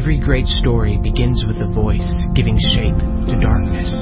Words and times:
Every 0.00 0.16
great 0.16 0.46
story 0.64 0.96
begins 0.96 1.44
with 1.44 1.60
a 1.60 1.68
voice 1.68 2.08
giving 2.32 2.56
shape 2.72 2.96
to 2.96 3.36
darkness. 3.36 3.92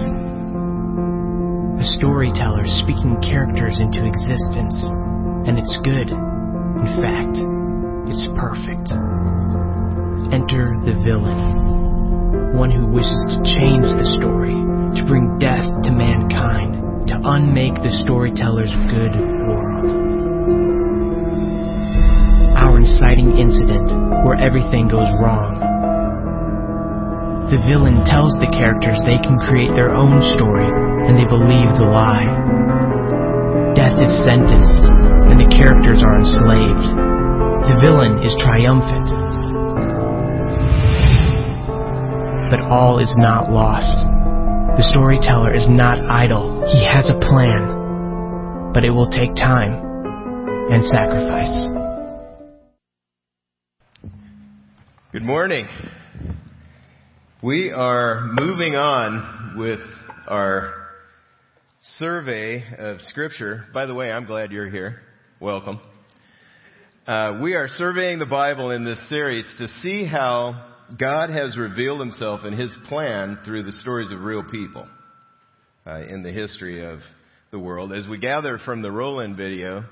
A 1.82 1.86
storyteller 1.98 2.70
speaking 2.78 3.18
characters 3.18 3.82
into 3.82 4.06
existence, 4.06 4.78
and 5.50 5.58
it's 5.58 5.74
good. 5.82 6.06
In 6.14 6.90
fact, 7.02 7.34
it's 8.06 8.22
perfect. 8.38 8.94
Enter 10.30 10.78
the 10.86 10.94
villain, 11.02 12.54
one 12.54 12.70
who 12.70 12.86
wishes 12.86 13.18
to 13.34 13.42
change 13.58 13.90
the 13.98 14.06
story, 14.22 14.54
to 14.54 15.02
bring 15.02 15.34
death 15.42 15.66
to 15.82 15.90
mankind, 15.90 17.10
to 17.10 17.18
unmake 17.18 17.74
the 17.82 17.90
storyteller's 18.06 18.70
good 18.86 19.18
world. 19.50 19.90
Our 22.54 22.78
inciting 22.78 23.34
incident 23.34 23.90
where 24.22 24.38
everything 24.38 24.86
goes 24.86 25.10
wrong 25.18 25.57
the 27.48 27.64
villain 27.64 28.04
tells 28.04 28.36
the 28.36 28.52
characters 28.52 29.00
they 29.08 29.16
can 29.24 29.40
create 29.48 29.72
their 29.72 29.96
own 29.96 30.20
story, 30.36 30.68
and 31.08 31.16
they 31.16 31.24
believe 31.24 31.72
the 31.80 31.88
lie. 31.88 32.28
Death 33.72 33.96
is 33.96 34.12
sentenced, 34.28 34.84
and 34.84 35.40
the 35.40 35.48
characters 35.48 36.04
are 36.04 36.20
enslaved. 36.20 36.84
The 37.64 37.76
villain 37.80 38.20
is 38.20 38.36
triumphant. 38.36 39.08
But 42.52 42.68
all 42.68 43.00
is 43.00 43.12
not 43.16 43.48
lost. 43.48 43.96
The 44.76 44.84
storyteller 44.92 45.54
is 45.54 45.64
not 45.68 45.98
idle. 46.04 46.68
He 46.68 46.84
has 46.84 47.08
a 47.08 47.16
plan, 47.16 48.72
but 48.74 48.84
it 48.84 48.90
will 48.90 49.08
take 49.08 49.34
time 49.36 49.72
and 50.68 50.84
sacrifice. 50.84 51.56
Good 55.12 55.24
morning. 55.24 55.66
We 57.48 57.72
are 57.72 58.28
moving 58.38 58.74
on 58.74 59.56
with 59.56 59.80
our 60.26 60.86
survey 61.80 62.62
of 62.76 63.00
Scripture. 63.00 63.64
By 63.72 63.86
the 63.86 63.94
way, 63.94 64.12
I'm 64.12 64.26
glad 64.26 64.52
you're 64.52 64.68
here. 64.68 65.00
Welcome. 65.40 65.80
Uh, 67.06 67.40
we 67.42 67.54
are 67.54 67.66
surveying 67.66 68.18
the 68.18 68.26
Bible 68.26 68.70
in 68.70 68.84
this 68.84 68.98
series 69.08 69.50
to 69.56 69.68
see 69.80 70.06
how 70.06 70.74
God 71.00 71.30
has 71.30 71.56
revealed 71.56 72.00
Himself 72.00 72.42
and 72.44 72.54
His 72.54 72.76
plan 72.86 73.38
through 73.46 73.62
the 73.62 73.72
stories 73.72 74.12
of 74.12 74.20
real 74.20 74.44
people 74.44 74.86
uh, 75.86 76.02
in 76.02 76.22
the 76.22 76.32
history 76.32 76.84
of 76.84 76.98
the 77.50 77.58
world. 77.58 77.94
As 77.94 78.06
we 78.06 78.18
gather 78.18 78.58
from 78.58 78.82
the 78.82 78.92
Roland 78.92 79.38
video, 79.38 79.84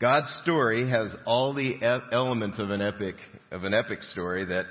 God's 0.00 0.34
story 0.42 0.88
has 0.88 1.10
all 1.26 1.52
the 1.52 1.82
elements 2.10 2.58
of 2.58 2.70
an 2.70 2.80
epic 2.80 3.16
of 3.50 3.64
an 3.64 3.74
epic 3.74 4.02
story 4.04 4.46
that 4.46 4.64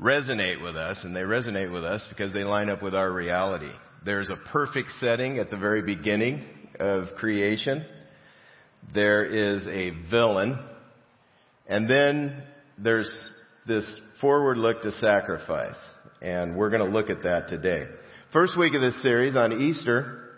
resonate 0.00 0.62
with 0.62 0.76
us, 0.76 0.98
and 1.02 1.14
they 1.14 1.20
resonate 1.20 1.72
with 1.72 1.84
us 1.84 2.06
because 2.08 2.32
they 2.32 2.44
line 2.44 2.68
up 2.68 2.82
with 2.82 2.94
our 2.94 3.10
reality. 3.12 3.70
There's 4.04 4.30
a 4.30 4.36
perfect 4.52 4.90
setting 5.00 5.38
at 5.38 5.50
the 5.50 5.56
very 5.56 5.82
beginning 5.82 6.44
of 6.78 7.08
creation. 7.16 7.84
There 8.94 9.24
is 9.24 9.66
a 9.66 9.90
villain. 10.10 10.58
And 11.66 11.90
then 11.90 12.42
there's 12.78 13.10
this 13.66 13.84
forward 14.20 14.58
look 14.58 14.82
to 14.82 14.92
sacrifice. 14.92 15.74
And 16.22 16.56
we're 16.56 16.70
going 16.70 16.84
to 16.84 16.90
look 16.90 17.10
at 17.10 17.22
that 17.24 17.48
today. 17.48 17.86
First 18.32 18.58
week 18.58 18.74
of 18.74 18.80
this 18.80 19.02
series 19.02 19.34
on 19.34 19.62
Easter, 19.62 20.28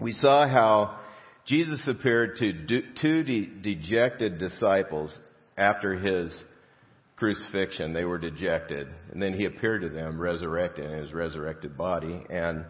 we 0.00 0.12
saw 0.12 0.48
how 0.48 0.98
Jesus 1.46 1.86
appeared 1.86 2.36
to 2.38 2.82
two 3.00 3.22
dejected 3.62 4.38
disciples 4.38 5.16
after 5.56 5.94
his 5.94 6.32
crucifixion, 7.18 7.92
they 7.92 8.04
were 8.04 8.18
dejected. 8.18 8.88
And 9.12 9.22
then 9.22 9.34
he 9.34 9.44
appeared 9.44 9.82
to 9.82 9.88
them 9.88 10.20
resurrected 10.20 10.90
in 10.90 10.98
his 10.98 11.12
resurrected 11.12 11.76
body, 11.76 12.24
and 12.30 12.64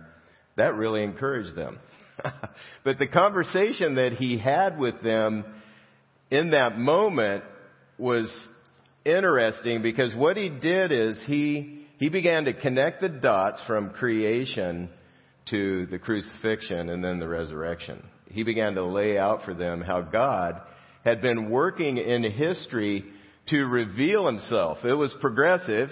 that 0.57 0.75
really 0.75 1.03
encouraged 1.03 1.55
them. 1.55 1.79
but 2.85 2.99
the 2.99 3.07
conversation 3.07 3.97
that 3.97 4.13
he 4.13 4.39
had 4.39 4.79
with 4.79 5.03
them 5.03 5.45
in 6.31 6.51
that 6.51 6.79
moment 6.79 7.45
was 7.99 8.35
interesting 9.05 9.83
because 9.83 10.15
what 10.15 10.37
he 10.37 10.49
did 10.49 10.93
is 10.93 11.19
he, 11.27 11.87
he 11.99 12.09
began 12.09 12.45
to 12.45 12.53
connect 12.53 13.01
the 13.01 13.09
dots 13.09 13.61
from 13.67 13.91
creation 13.91 14.89
to 15.51 15.87
the 15.87 15.99
crucifixion 15.99 16.89
and 16.91 17.03
then 17.03 17.19
the 17.19 17.29
resurrection. 17.29 18.03
He 18.31 18.43
began 18.43 18.75
to 18.75 18.85
lay 18.85 19.17
out 19.19 19.45
for 19.45 19.55
them 19.55 19.81
how 19.81 20.03
God 20.03 20.61
had 21.05 21.23
been 21.23 21.51
working 21.51 21.97
in 21.97 22.23
history 22.23 23.05
to 23.51 23.65
reveal 23.65 24.27
himself. 24.27 24.79
It 24.85 24.95
was 24.95 25.15
progressive. 25.21 25.91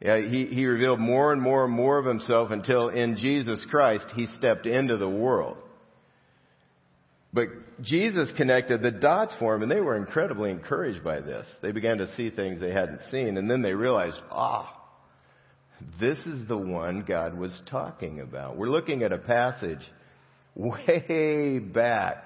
Yeah, 0.00 0.18
he, 0.18 0.46
he 0.46 0.66
revealed 0.66 0.98
more 0.98 1.32
and 1.32 1.42
more 1.42 1.64
and 1.64 1.72
more 1.72 1.98
of 1.98 2.06
himself 2.06 2.50
until 2.50 2.88
in 2.88 3.16
Jesus 3.16 3.64
Christ 3.70 4.06
he 4.14 4.26
stepped 4.38 4.66
into 4.66 4.96
the 4.96 5.08
world. 5.08 5.58
But 7.32 7.48
Jesus 7.82 8.30
connected 8.36 8.82
the 8.82 8.90
dots 8.90 9.34
for 9.38 9.54
him 9.54 9.62
and 9.62 9.70
they 9.70 9.80
were 9.80 9.96
incredibly 9.96 10.50
encouraged 10.50 11.04
by 11.04 11.20
this. 11.20 11.46
They 11.62 11.70
began 11.70 11.98
to 11.98 12.12
see 12.16 12.30
things 12.30 12.60
they 12.60 12.72
hadn't 12.72 13.02
seen 13.10 13.36
and 13.36 13.48
then 13.48 13.62
they 13.62 13.74
realized, 13.74 14.18
ah, 14.30 14.76
this 16.00 16.18
is 16.26 16.48
the 16.48 16.58
one 16.58 17.04
God 17.06 17.38
was 17.38 17.58
talking 17.70 18.20
about. 18.20 18.56
We're 18.56 18.68
looking 18.68 19.02
at 19.02 19.12
a 19.12 19.18
passage 19.18 19.80
way 20.54 21.58
back 21.58 22.24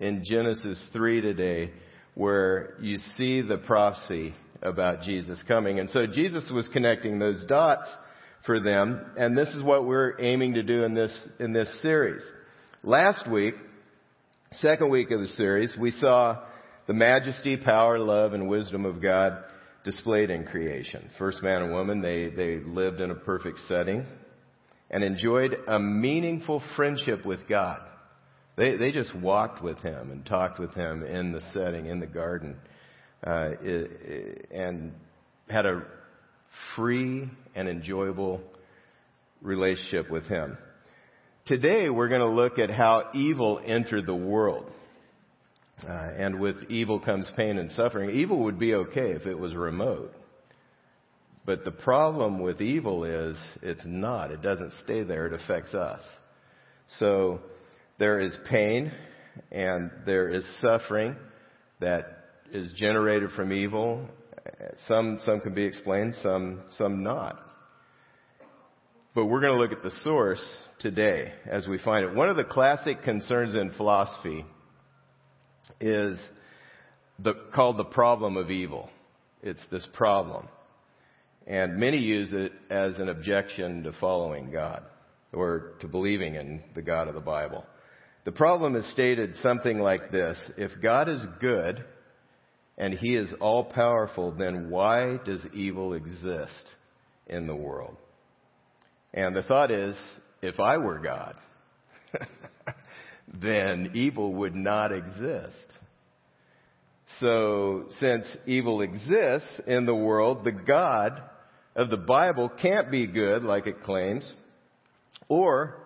in 0.00 0.22
Genesis 0.24 0.82
3 0.92 1.20
today 1.20 1.72
where 2.18 2.74
you 2.80 2.98
see 3.16 3.42
the 3.42 3.58
prophecy 3.58 4.34
about 4.60 5.02
Jesus 5.02 5.38
coming. 5.46 5.78
And 5.78 5.88
so 5.88 6.04
Jesus 6.04 6.50
was 6.50 6.66
connecting 6.72 7.20
those 7.20 7.44
dots 7.44 7.88
for 8.44 8.58
them, 8.58 9.12
and 9.16 9.38
this 9.38 9.46
is 9.54 9.62
what 9.62 9.86
we're 9.86 10.20
aiming 10.20 10.54
to 10.54 10.64
do 10.64 10.82
in 10.82 10.94
this, 10.94 11.16
in 11.38 11.52
this 11.52 11.68
series. 11.80 12.22
Last 12.82 13.30
week, 13.30 13.54
second 14.60 14.90
week 14.90 15.12
of 15.12 15.20
the 15.20 15.28
series, 15.28 15.76
we 15.80 15.92
saw 15.92 16.42
the 16.88 16.92
majesty, 16.92 17.56
power, 17.56 18.00
love, 18.00 18.32
and 18.32 18.48
wisdom 18.48 18.84
of 18.84 19.00
God 19.00 19.44
displayed 19.84 20.30
in 20.30 20.44
creation. 20.44 21.10
First 21.20 21.40
man 21.40 21.62
and 21.62 21.72
woman, 21.72 22.02
they, 22.02 22.30
they 22.30 22.56
lived 22.56 23.00
in 23.00 23.12
a 23.12 23.14
perfect 23.14 23.60
setting 23.68 24.04
and 24.90 25.04
enjoyed 25.04 25.56
a 25.68 25.78
meaningful 25.78 26.64
friendship 26.74 27.24
with 27.24 27.48
God. 27.48 27.78
They, 28.58 28.76
they 28.76 28.90
just 28.90 29.14
walked 29.14 29.62
with 29.62 29.78
him 29.78 30.10
and 30.10 30.26
talked 30.26 30.58
with 30.58 30.74
him 30.74 31.04
in 31.04 31.30
the 31.30 31.40
setting, 31.52 31.86
in 31.86 32.00
the 32.00 32.06
garden, 32.06 32.56
uh, 33.24 33.50
it, 33.62 33.90
it, 34.02 34.48
and 34.50 34.92
had 35.48 35.64
a 35.64 35.84
free 36.74 37.30
and 37.54 37.68
enjoyable 37.68 38.40
relationship 39.40 40.10
with 40.10 40.24
him. 40.24 40.58
Today 41.46 41.88
we're 41.88 42.08
going 42.08 42.20
to 42.20 42.26
look 42.26 42.58
at 42.58 42.68
how 42.68 43.10
evil 43.14 43.60
entered 43.64 44.06
the 44.06 44.16
world. 44.16 44.66
Uh, 45.88 45.92
and 45.92 46.40
with 46.40 46.56
evil 46.68 46.98
comes 46.98 47.30
pain 47.36 47.58
and 47.58 47.70
suffering. 47.70 48.10
Evil 48.10 48.40
would 48.40 48.58
be 48.58 48.74
okay 48.74 49.12
if 49.12 49.26
it 49.26 49.38
was 49.38 49.54
remote. 49.54 50.12
But 51.46 51.64
the 51.64 51.70
problem 51.70 52.40
with 52.40 52.60
evil 52.60 53.04
is 53.04 53.36
it's 53.62 53.86
not. 53.86 54.32
It 54.32 54.42
doesn't 54.42 54.72
stay 54.82 55.04
there. 55.04 55.26
It 55.26 55.32
affects 55.32 55.74
us. 55.74 56.02
So 56.98 57.40
there 57.98 58.20
is 58.20 58.36
pain 58.48 58.92
and 59.50 59.90
there 60.06 60.28
is 60.28 60.44
suffering 60.60 61.16
that 61.80 62.26
is 62.52 62.72
generated 62.74 63.30
from 63.32 63.52
evil. 63.52 64.08
Some, 64.86 65.18
some 65.22 65.40
can 65.40 65.54
be 65.54 65.64
explained, 65.64 66.14
some, 66.22 66.62
some 66.76 67.02
not. 67.02 67.38
But 69.14 69.26
we're 69.26 69.40
going 69.40 69.52
to 69.52 69.58
look 69.58 69.72
at 69.72 69.82
the 69.82 69.96
source 70.02 70.42
today 70.78 71.32
as 71.50 71.66
we 71.66 71.78
find 71.78 72.06
it. 72.06 72.14
One 72.14 72.28
of 72.28 72.36
the 72.36 72.44
classic 72.44 73.02
concerns 73.02 73.54
in 73.54 73.72
philosophy 73.72 74.44
is 75.80 76.20
the, 77.18 77.34
called 77.54 77.78
the 77.78 77.84
problem 77.84 78.36
of 78.36 78.50
evil. 78.50 78.88
It's 79.42 79.60
this 79.70 79.86
problem. 79.92 80.48
And 81.46 81.78
many 81.78 81.98
use 81.98 82.32
it 82.32 82.52
as 82.70 82.96
an 82.98 83.08
objection 83.08 83.82
to 83.84 83.92
following 84.00 84.50
God 84.50 84.84
or 85.32 85.72
to 85.80 85.88
believing 85.88 86.36
in 86.36 86.62
the 86.74 86.82
God 86.82 87.08
of 87.08 87.14
the 87.14 87.20
Bible. 87.20 87.64
The 88.24 88.32
problem 88.32 88.76
is 88.76 88.90
stated 88.92 89.36
something 89.36 89.78
like 89.78 90.10
this. 90.10 90.38
If 90.56 90.72
God 90.82 91.08
is 91.08 91.24
good 91.40 91.84
and 92.76 92.94
He 92.94 93.14
is 93.14 93.32
all 93.40 93.64
powerful, 93.64 94.32
then 94.32 94.70
why 94.70 95.18
does 95.24 95.40
evil 95.54 95.94
exist 95.94 96.66
in 97.26 97.46
the 97.46 97.56
world? 97.56 97.96
And 99.14 99.34
the 99.34 99.42
thought 99.42 99.70
is, 99.70 99.96
if 100.42 100.60
I 100.60 100.78
were 100.78 100.98
God, 100.98 101.34
then 103.34 103.92
evil 103.94 104.34
would 104.34 104.54
not 104.54 104.92
exist. 104.92 105.54
So, 107.20 107.86
since 107.98 108.26
evil 108.46 108.80
exists 108.82 109.60
in 109.66 109.86
the 109.86 109.94
world, 109.94 110.44
the 110.44 110.52
God 110.52 111.20
of 111.74 111.90
the 111.90 111.96
Bible 111.96 112.48
can't 112.48 112.90
be 112.90 113.06
good 113.06 113.42
like 113.42 113.66
it 113.66 113.82
claims, 113.82 114.30
or 115.28 115.80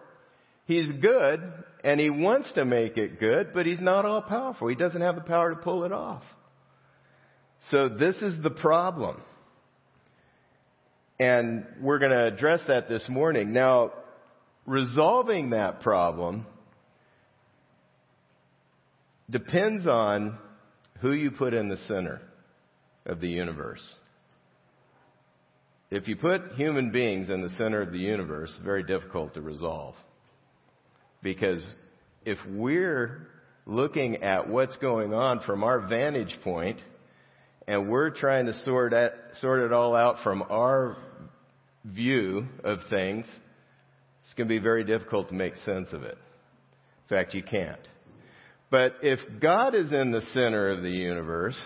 He's 0.67 0.91
good 1.01 1.43
and 1.85 1.99
he 1.99 2.11
wants 2.11 2.53
to 2.53 2.65
make 2.65 2.97
it 2.97 3.19
good, 3.19 3.53
but 3.53 3.67
he's 3.67 3.81
not 3.81 4.05
all 4.05 4.23
powerful. 4.23 4.69
He 4.69 4.77
doesn't 4.77 5.01
have 5.01 5.17
the 5.17 5.23
power 5.23 5.51
to 5.51 5.57
pull 5.57 5.85
it 5.85 5.93
off. 5.93 6.23
So 7.71 7.89
this 7.89 8.17
is 8.17 8.43
the 8.43 8.51
problem. 8.51 9.21
And 11.19 11.67
we're 11.81 11.99
going 11.99 12.13
to 12.13 12.27
address 12.27 12.61
that 12.69 12.89
this 12.89 13.07
morning. 13.09 13.53
Now, 13.53 13.93
resolving 14.67 15.51
that 15.51 15.81
problem 15.81 16.47
depends 19.31 19.87
on 19.87 20.39
who 21.01 21.13
you 21.13 21.31
put 21.31 21.55
in 21.55 21.69
the 21.69 21.79
center 21.89 22.21
of 23.07 23.21
the 23.21 23.29
universe. 23.29 23.83
If 25.91 26.09
you 26.09 26.17
put 26.17 26.53
human 26.53 26.91
beings 26.91 27.29
in 27.29 27.43
the 27.43 27.51
center 27.51 27.83
of 27.83 27.93
the 27.93 27.99
universe, 27.99 28.59
very 28.65 28.83
difficult 28.83 29.35
to 29.35 29.43
resolve. 29.43 29.95
Because 31.23 31.67
if 32.25 32.39
we're 32.49 33.29
looking 33.65 34.23
at 34.23 34.49
what's 34.49 34.77
going 34.79 35.15
on 35.15 35.41
from 35.41 35.63
our 35.63 35.87
vantage 35.87 36.37
point 36.43 36.81
and 37.69 37.89
we're 37.89 38.11
trying 38.11 38.47
to 38.47 38.55
sort, 38.65 38.91
that, 38.91 39.15
sort 39.41 39.61
it 39.61 39.73
all 39.73 39.95
out 39.95 40.17
from 40.25 40.43
our 40.43 40.97
view 41.85 42.47
of 42.65 42.79
things, 42.91 43.27
it's 44.25 44.35
going 44.35 44.49
to 44.49 44.55
be 44.55 44.63
very 44.63 44.85
difficult 44.85 45.29
to 45.29 45.35
make 45.35 45.55
sense 45.65 45.89
of 45.93 46.03
it. 46.03 46.19
In 47.09 47.17
fact, 47.17 47.35
you 47.35 47.43
can't. 47.43 47.81
But 48.71 48.95
if 49.03 49.19
God 49.41 49.75
is 49.75 49.93
in 49.93 50.13
the 50.13 50.23
center 50.33 50.71
of 50.71 50.83
the 50.83 50.91
universe 50.91 51.61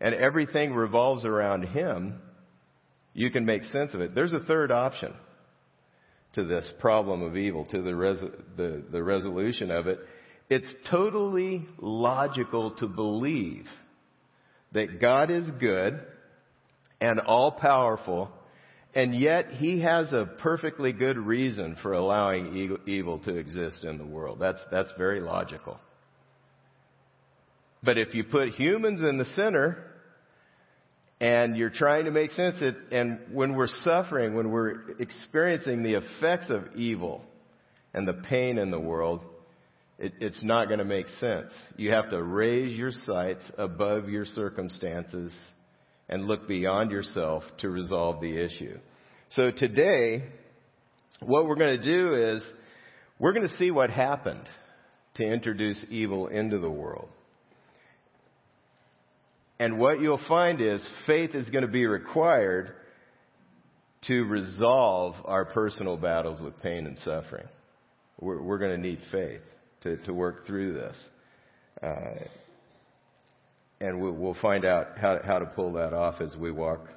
and 0.00 0.14
everything 0.14 0.74
revolves 0.74 1.24
around 1.24 1.64
Him, 1.64 2.20
you 3.12 3.30
can 3.30 3.44
make 3.44 3.64
sense 3.64 3.94
of 3.94 4.00
it. 4.00 4.14
There's 4.14 4.32
a 4.32 4.40
third 4.40 4.70
option 4.70 5.12
to 6.36 6.44
this 6.44 6.72
problem 6.78 7.22
of 7.22 7.36
evil, 7.36 7.64
to 7.66 7.82
the, 7.82 7.94
res- 7.94 8.20
the, 8.56 8.84
the 8.92 9.02
resolution 9.02 9.70
of 9.70 9.88
it. 9.88 9.98
It's 10.48 10.72
totally 10.90 11.66
logical 11.78 12.72
to 12.76 12.86
believe 12.86 13.66
that 14.72 15.00
God 15.00 15.30
is 15.30 15.50
good 15.58 16.00
and 17.00 17.20
all 17.20 17.52
powerful, 17.52 18.30
and 18.94 19.14
yet 19.14 19.48
He 19.50 19.80
has 19.80 20.12
a 20.12 20.30
perfectly 20.38 20.92
good 20.92 21.18
reason 21.18 21.76
for 21.82 21.92
allowing 21.92 22.80
evil 22.86 23.18
to 23.20 23.36
exist 23.36 23.82
in 23.82 23.98
the 23.98 24.06
world. 24.06 24.38
That's, 24.38 24.60
that's 24.70 24.92
very 24.96 25.20
logical. 25.20 25.78
But 27.82 27.98
if 27.98 28.14
you 28.14 28.24
put 28.24 28.50
humans 28.50 29.02
in 29.02 29.18
the 29.18 29.26
center, 29.36 29.95
and 31.20 31.56
you're 31.56 31.70
trying 31.70 32.04
to 32.04 32.10
make 32.10 32.30
sense 32.32 32.56
of 32.56 32.62
it, 32.62 32.76
and 32.92 33.20
when 33.32 33.54
we're 33.54 33.66
suffering, 33.66 34.34
when 34.34 34.50
we're 34.50 34.90
experiencing 34.98 35.82
the 35.82 35.94
effects 35.94 36.50
of 36.50 36.76
evil 36.76 37.24
and 37.94 38.06
the 38.06 38.12
pain 38.12 38.58
in 38.58 38.70
the 38.70 38.80
world, 38.80 39.22
it, 39.98 40.12
it's 40.20 40.44
not 40.44 40.66
going 40.66 40.78
to 40.78 40.84
make 40.84 41.08
sense. 41.20 41.52
You 41.76 41.92
have 41.92 42.10
to 42.10 42.22
raise 42.22 42.76
your 42.76 42.92
sights 42.92 43.50
above 43.56 44.10
your 44.10 44.26
circumstances 44.26 45.32
and 46.08 46.26
look 46.26 46.46
beyond 46.46 46.90
yourself 46.90 47.44
to 47.60 47.70
resolve 47.70 48.20
the 48.20 48.36
issue. 48.38 48.78
So 49.30 49.50
today, 49.50 50.24
what 51.20 51.46
we're 51.46 51.56
going 51.56 51.80
to 51.80 51.84
do 51.84 52.14
is 52.14 52.42
we're 53.18 53.32
going 53.32 53.48
to 53.48 53.56
see 53.56 53.70
what 53.70 53.88
happened 53.88 54.46
to 55.14 55.24
introduce 55.24 55.84
evil 55.88 56.28
into 56.28 56.58
the 56.58 56.70
world. 56.70 57.08
And 59.58 59.78
what 59.78 60.00
you'll 60.00 60.20
find 60.28 60.60
is 60.60 60.86
faith 61.06 61.34
is 61.34 61.48
going 61.50 61.64
to 61.64 61.70
be 61.70 61.86
required 61.86 62.74
to 64.06 64.24
resolve 64.24 65.14
our 65.24 65.46
personal 65.46 65.96
battles 65.96 66.40
with 66.40 66.60
pain 66.62 66.86
and 66.86 66.98
suffering. 66.98 67.46
We're, 68.20 68.40
we're 68.42 68.58
going 68.58 68.72
to 68.72 68.88
need 68.88 69.00
faith 69.10 69.40
to, 69.82 69.96
to 70.04 70.12
work 70.12 70.46
through 70.46 70.74
this. 70.74 70.96
Uh, 71.82 72.24
and 73.80 74.00
we'll, 74.00 74.12
we'll 74.12 74.36
find 74.40 74.64
out 74.64 74.98
how, 74.98 75.18
how 75.24 75.38
to 75.38 75.46
pull 75.46 75.72
that 75.74 75.92
off 75.92 76.20
as 76.20 76.34
we 76.36 76.50
walk, 76.50 76.88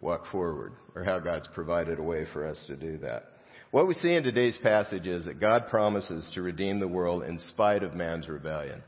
walk 0.00 0.26
forward, 0.30 0.72
or 0.94 1.04
how 1.04 1.18
God's 1.18 1.48
provided 1.54 1.98
a 1.98 2.02
way 2.02 2.26
for 2.32 2.46
us 2.46 2.58
to 2.66 2.76
do 2.76 2.98
that. 2.98 3.24
What 3.70 3.86
we 3.86 3.94
see 3.94 4.14
in 4.14 4.24
today's 4.24 4.58
passage 4.62 5.06
is 5.06 5.24
that 5.26 5.40
God 5.40 5.68
promises 5.68 6.28
to 6.34 6.42
redeem 6.42 6.80
the 6.80 6.88
world 6.88 7.22
in 7.22 7.38
spite 7.38 7.84
of 7.84 7.94
man's 7.94 8.28
rebellion. 8.28 8.82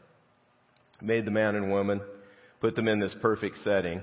Made 1.01 1.25
the 1.25 1.31
man 1.31 1.55
and 1.55 1.71
woman 1.71 2.01
put 2.63 2.77
them 2.77 2.89
in 2.89 3.01
this 3.01 3.15
perfect 3.21 3.59
setting, 3.65 4.01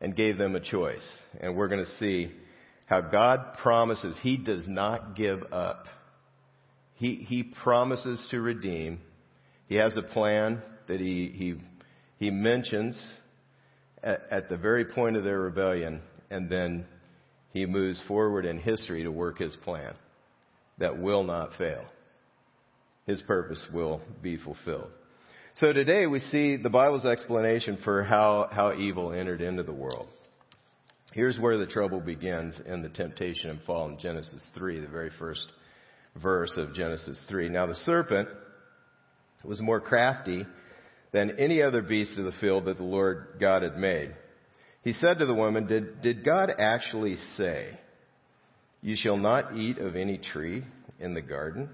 and 0.00 0.16
gave 0.16 0.38
them 0.38 0.54
a 0.56 0.60
choice. 0.60 1.02
And 1.40 1.56
we're 1.56 1.68
going 1.68 1.84
to 1.84 1.98
see 1.98 2.32
how 2.86 3.00
God 3.00 3.58
promises 3.60 4.16
He 4.22 4.36
does 4.36 4.64
not 4.66 5.16
give 5.16 5.42
up. 5.52 5.86
He, 6.94 7.16
he 7.16 7.42
promises 7.42 8.24
to 8.30 8.40
redeem. 8.40 9.00
He 9.66 9.74
has 9.74 9.96
a 9.96 10.02
plan 10.02 10.62
that 10.86 11.00
He, 11.00 11.32
he, 11.34 11.54
he 12.18 12.30
mentions 12.30 12.96
at, 14.02 14.22
at 14.30 14.48
the 14.48 14.56
very 14.56 14.84
point 14.84 15.16
of 15.16 15.24
their 15.24 15.40
rebellion, 15.40 16.02
and 16.30 16.48
then 16.48 16.86
He 17.52 17.66
moves 17.66 18.00
forward 18.06 18.46
in 18.46 18.58
history 18.58 19.02
to 19.02 19.10
work 19.10 19.38
His 19.38 19.56
plan 19.56 19.94
that 20.78 20.98
will 20.98 21.24
not 21.24 21.50
fail. 21.58 21.84
His 23.06 23.20
purpose 23.22 23.64
will 23.74 24.00
be 24.22 24.36
fulfilled. 24.36 24.90
So 25.56 25.70
today 25.70 26.06
we 26.06 26.20
see 26.30 26.56
the 26.56 26.70
Bible's 26.70 27.04
explanation 27.04 27.78
for 27.84 28.02
how, 28.02 28.48
how 28.50 28.72
evil 28.74 29.12
entered 29.12 29.42
into 29.42 29.62
the 29.62 29.72
world. 29.72 30.08
Here's 31.12 31.38
where 31.38 31.58
the 31.58 31.66
trouble 31.66 32.00
begins 32.00 32.54
in 32.64 32.80
the 32.80 32.88
temptation 32.88 33.50
and 33.50 33.60
fall 33.62 33.86
in 33.90 33.98
Genesis 33.98 34.42
3, 34.56 34.80
the 34.80 34.86
very 34.86 35.10
first 35.18 35.46
verse 36.20 36.54
of 36.56 36.74
Genesis 36.74 37.18
3. 37.28 37.50
Now 37.50 37.66
the 37.66 37.74
serpent 37.74 38.30
was 39.44 39.60
more 39.60 39.78
crafty 39.78 40.46
than 41.12 41.38
any 41.38 41.60
other 41.60 41.82
beast 41.82 42.18
of 42.18 42.24
the 42.24 42.32
field 42.40 42.64
that 42.64 42.78
the 42.78 42.82
Lord 42.82 43.36
God 43.38 43.62
had 43.62 43.76
made. 43.76 44.16
He 44.82 44.94
said 44.94 45.18
to 45.18 45.26
the 45.26 45.34
woman, 45.34 45.66
did, 45.66 46.00
did 46.00 46.24
God 46.24 46.50
actually 46.58 47.18
say, 47.36 47.78
you 48.80 48.96
shall 48.96 49.18
not 49.18 49.54
eat 49.54 49.76
of 49.76 49.96
any 49.96 50.16
tree 50.16 50.64
in 50.98 51.12
the 51.12 51.20
garden? 51.20 51.68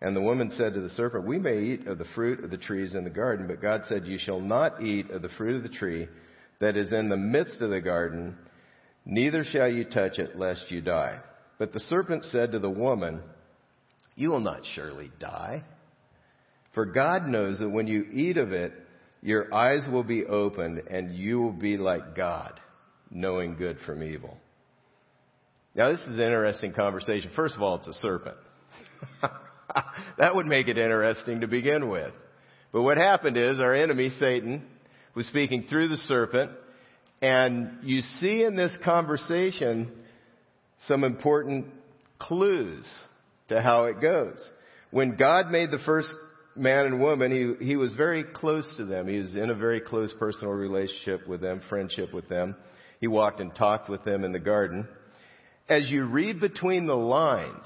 And 0.00 0.14
the 0.14 0.20
woman 0.20 0.52
said 0.56 0.74
to 0.74 0.80
the 0.80 0.90
serpent, 0.90 1.26
We 1.26 1.38
may 1.38 1.60
eat 1.60 1.86
of 1.86 1.98
the 1.98 2.04
fruit 2.14 2.44
of 2.44 2.50
the 2.50 2.56
trees 2.56 2.94
in 2.94 3.04
the 3.04 3.10
garden, 3.10 3.48
but 3.48 3.60
God 3.60 3.82
said, 3.88 4.06
You 4.06 4.18
shall 4.18 4.40
not 4.40 4.82
eat 4.82 5.10
of 5.10 5.22
the 5.22 5.28
fruit 5.30 5.56
of 5.56 5.64
the 5.64 5.68
tree 5.76 6.08
that 6.60 6.76
is 6.76 6.92
in 6.92 7.08
the 7.08 7.16
midst 7.16 7.60
of 7.60 7.70
the 7.70 7.80
garden, 7.80 8.36
neither 9.04 9.44
shall 9.44 9.68
you 9.68 9.84
touch 9.84 10.18
it, 10.18 10.38
lest 10.38 10.70
you 10.70 10.80
die. 10.80 11.20
But 11.58 11.72
the 11.72 11.80
serpent 11.80 12.24
said 12.30 12.52
to 12.52 12.58
the 12.58 12.70
woman, 12.70 13.20
You 14.14 14.30
will 14.30 14.40
not 14.40 14.60
surely 14.74 15.10
die. 15.18 15.64
For 16.74 16.86
God 16.86 17.26
knows 17.26 17.58
that 17.58 17.70
when 17.70 17.88
you 17.88 18.04
eat 18.12 18.36
of 18.36 18.52
it, 18.52 18.72
your 19.20 19.52
eyes 19.52 19.82
will 19.90 20.04
be 20.04 20.24
opened, 20.24 20.82
and 20.88 21.14
you 21.16 21.40
will 21.40 21.52
be 21.52 21.76
like 21.76 22.14
God, 22.14 22.60
knowing 23.10 23.56
good 23.56 23.78
from 23.84 24.04
evil. 24.04 24.36
Now, 25.74 25.90
this 25.90 26.00
is 26.02 26.18
an 26.18 26.20
interesting 26.20 26.72
conversation. 26.72 27.32
First 27.34 27.56
of 27.56 27.62
all, 27.62 27.76
it's 27.76 27.88
a 27.88 27.94
serpent. 27.94 28.36
that 30.18 30.34
would 30.34 30.46
make 30.46 30.68
it 30.68 30.78
interesting 30.78 31.40
to 31.40 31.48
begin 31.48 31.88
with. 31.88 32.12
But 32.72 32.82
what 32.82 32.96
happened 32.96 33.36
is 33.36 33.60
our 33.60 33.74
enemy, 33.74 34.10
Satan, 34.18 34.66
was 35.14 35.26
speaking 35.26 35.66
through 35.68 35.88
the 35.88 35.96
serpent, 35.96 36.52
and 37.20 37.78
you 37.82 38.02
see 38.20 38.44
in 38.44 38.56
this 38.56 38.76
conversation 38.84 39.90
some 40.86 41.02
important 41.02 41.66
clues 42.18 42.86
to 43.48 43.60
how 43.60 43.84
it 43.84 44.00
goes. 44.00 44.38
When 44.90 45.16
God 45.16 45.50
made 45.50 45.70
the 45.70 45.80
first 45.80 46.14
man 46.56 46.86
and 46.86 47.00
woman, 47.00 47.56
he, 47.60 47.64
he 47.64 47.76
was 47.76 47.94
very 47.94 48.24
close 48.24 48.72
to 48.76 48.84
them. 48.84 49.08
He 49.08 49.18
was 49.18 49.34
in 49.34 49.50
a 49.50 49.54
very 49.54 49.80
close 49.80 50.12
personal 50.18 50.52
relationship 50.52 51.26
with 51.26 51.40
them, 51.40 51.60
friendship 51.68 52.12
with 52.12 52.28
them. 52.28 52.56
He 53.00 53.06
walked 53.06 53.40
and 53.40 53.54
talked 53.54 53.88
with 53.88 54.04
them 54.04 54.24
in 54.24 54.32
the 54.32 54.38
garden. 54.38 54.88
As 55.68 55.88
you 55.88 56.04
read 56.04 56.40
between 56.40 56.86
the 56.86 56.96
lines, 56.96 57.64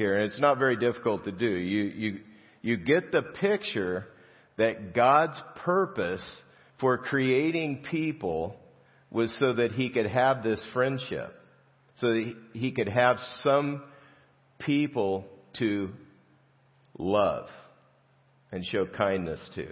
here, 0.00 0.14
and 0.14 0.24
it's 0.24 0.40
not 0.40 0.58
very 0.58 0.76
difficult 0.76 1.24
to 1.26 1.30
do. 1.30 1.46
You, 1.46 1.82
you, 1.82 2.20
you 2.62 2.76
get 2.78 3.12
the 3.12 3.20
picture 3.20 4.06
that 4.56 4.94
God's 4.94 5.38
purpose 5.56 6.22
for 6.80 6.96
creating 6.96 7.84
people 7.90 8.56
was 9.10 9.34
so 9.38 9.52
that 9.52 9.72
he 9.72 9.90
could 9.90 10.06
have 10.06 10.42
this 10.42 10.64
friendship, 10.72 11.34
so 11.98 12.08
that 12.08 12.34
he 12.54 12.72
could 12.72 12.88
have 12.88 13.18
some 13.42 13.82
people 14.58 15.26
to 15.58 15.90
love 16.98 17.48
and 18.50 18.64
show 18.64 18.86
kindness 18.86 19.40
to 19.54 19.68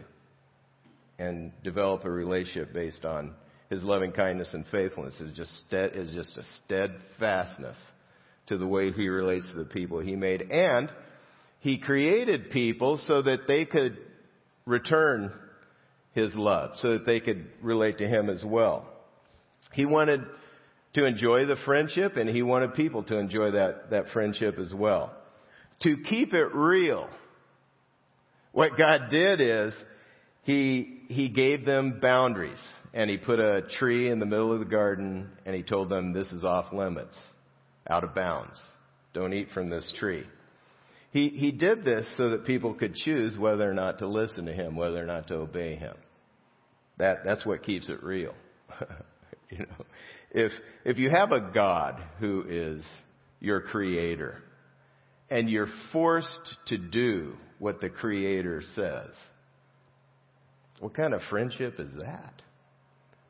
and 1.19 1.53
develop 1.65 2.05
a 2.05 2.11
relationship 2.11 2.75
based 2.75 3.05
on 3.07 3.35
his 3.71 3.83
loving 3.83 4.13
kindness 4.13 4.53
and 4.53 4.67
faithfulness 4.71 5.15
is 5.21 5.33
just 5.33 5.63
is 5.73 6.13
just 6.13 6.37
a 6.37 6.43
steadfastness 6.65 7.79
to 8.49 8.59
the 8.59 8.67
way 8.67 8.91
he 8.93 9.09
relates 9.09 9.51
to 9.51 9.59
the 9.59 9.65
people 9.65 10.01
he 10.01 10.17
made. 10.17 10.43
And 10.51 10.91
he 11.61 11.79
created 11.79 12.51
people 12.51 13.01
so 13.07 13.23
that 13.23 13.47
they 13.47 13.65
could 13.65 13.99
return 14.67 15.33
his 16.13 16.35
love, 16.35 16.73
so 16.77 16.95
that 16.95 17.07
they 17.07 17.21
could 17.21 17.47
relate 17.63 17.99
to 17.99 18.09
him 18.09 18.29
as 18.29 18.45
well. 18.45 18.87
He 19.73 19.87
wanted 19.87 20.25
to 20.95 21.05
enjoy 21.05 21.47
the 21.47 21.57
friendship 21.65 22.17
and 22.17 22.29
he 22.29 22.43
wanted 22.43 22.75
people 22.75 23.03
to 23.05 23.17
enjoy 23.17 23.53
that, 23.53 23.91
that 23.91 24.09
friendship 24.13 24.59
as 24.59 24.73
well. 24.75 25.13
To 25.83 25.97
keep 26.09 26.35
it 26.35 26.55
real, 26.55 27.09
what 28.53 28.77
God 28.77 29.11
did 29.11 29.41
is 29.41 29.75
he, 30.43 31.03
he 31.09 31.29
gave 31.29 31.65
them 31.65 32.01
boundaries 32.01 32.59
and 32.95 33.11
he 33.11 33.19
put 33.19 33.39
a 33.39 33.63
tree 33.79 34.11
in 34.11 34.19
the 34.19 34.27
middle 34.27 34.53
of 34.53 34.61
the 34.61 34.65
garden 34.65 35.31
and 35.45 35.55
he 35.55 35.63
told 35.63 35.89
them 35.89 36.13
this 36.13 36.33
is 36.33 36.45
off 36.45 36.73
limits, 36.73 37.15
out 37.89 38.05
of 38.05 38.15
bounds. 38.15 38.61
Don't 39.15 39.33
eat 39.33 39.49
from 39.55 39.71
this 39.71 39.91
tree. 39.99 40.25
He, 41.11 41.31
he 41.31 41.53
did 41.53 41.85
this 41.85 42.07
so 42.17 42.31
that 42.31 42.45
people 42.45 42.75
could 42.75 42.95
choose 42.95 43.39
whether 43.39 43.69
or 43.69 43.75
not 43.75 43.99
to 44.01 44.07
listen 44.07 44.47
to 44.47 44.53
him, 44.53 44.77
whether 44.77 45.03
or 45.03 45.07
not 45.07 45.29
to 45.29 45.37
obey 45.37 45.77
him. 45.77 45.97
That, 46.99 47.25
that's 47.25 47.47
what 47.47 47.63
keeps 47.63 47.89
it 47.89 48.03
real. 48.03 48.35
you 49.51 49.59
know, 49.59 49.85
if, 50.31 50.53
if 50.85 50.99
you 50.99 51.09
have 51.11 51.33
a 51.33 51.41
God 51.41 52.03
who 52.19 52.45
is 52.49 52.85
your 53.41 53.61
creator 53.61 54.43
and 55.31 55.49
you're 55.49 55.69
forced 55.93 56.57
to 56.67 56.77
do 56.77 57.35
what 57.59 57.81
the 57.81 57.89
creator 57.89 58.63
says, 58.75 59.11
what 60.81 60.95
kind 60.95 61.15
of 61.15 61.23
friendship 61.31 61.81
is 61.81 61.91
that? 62.01 62.43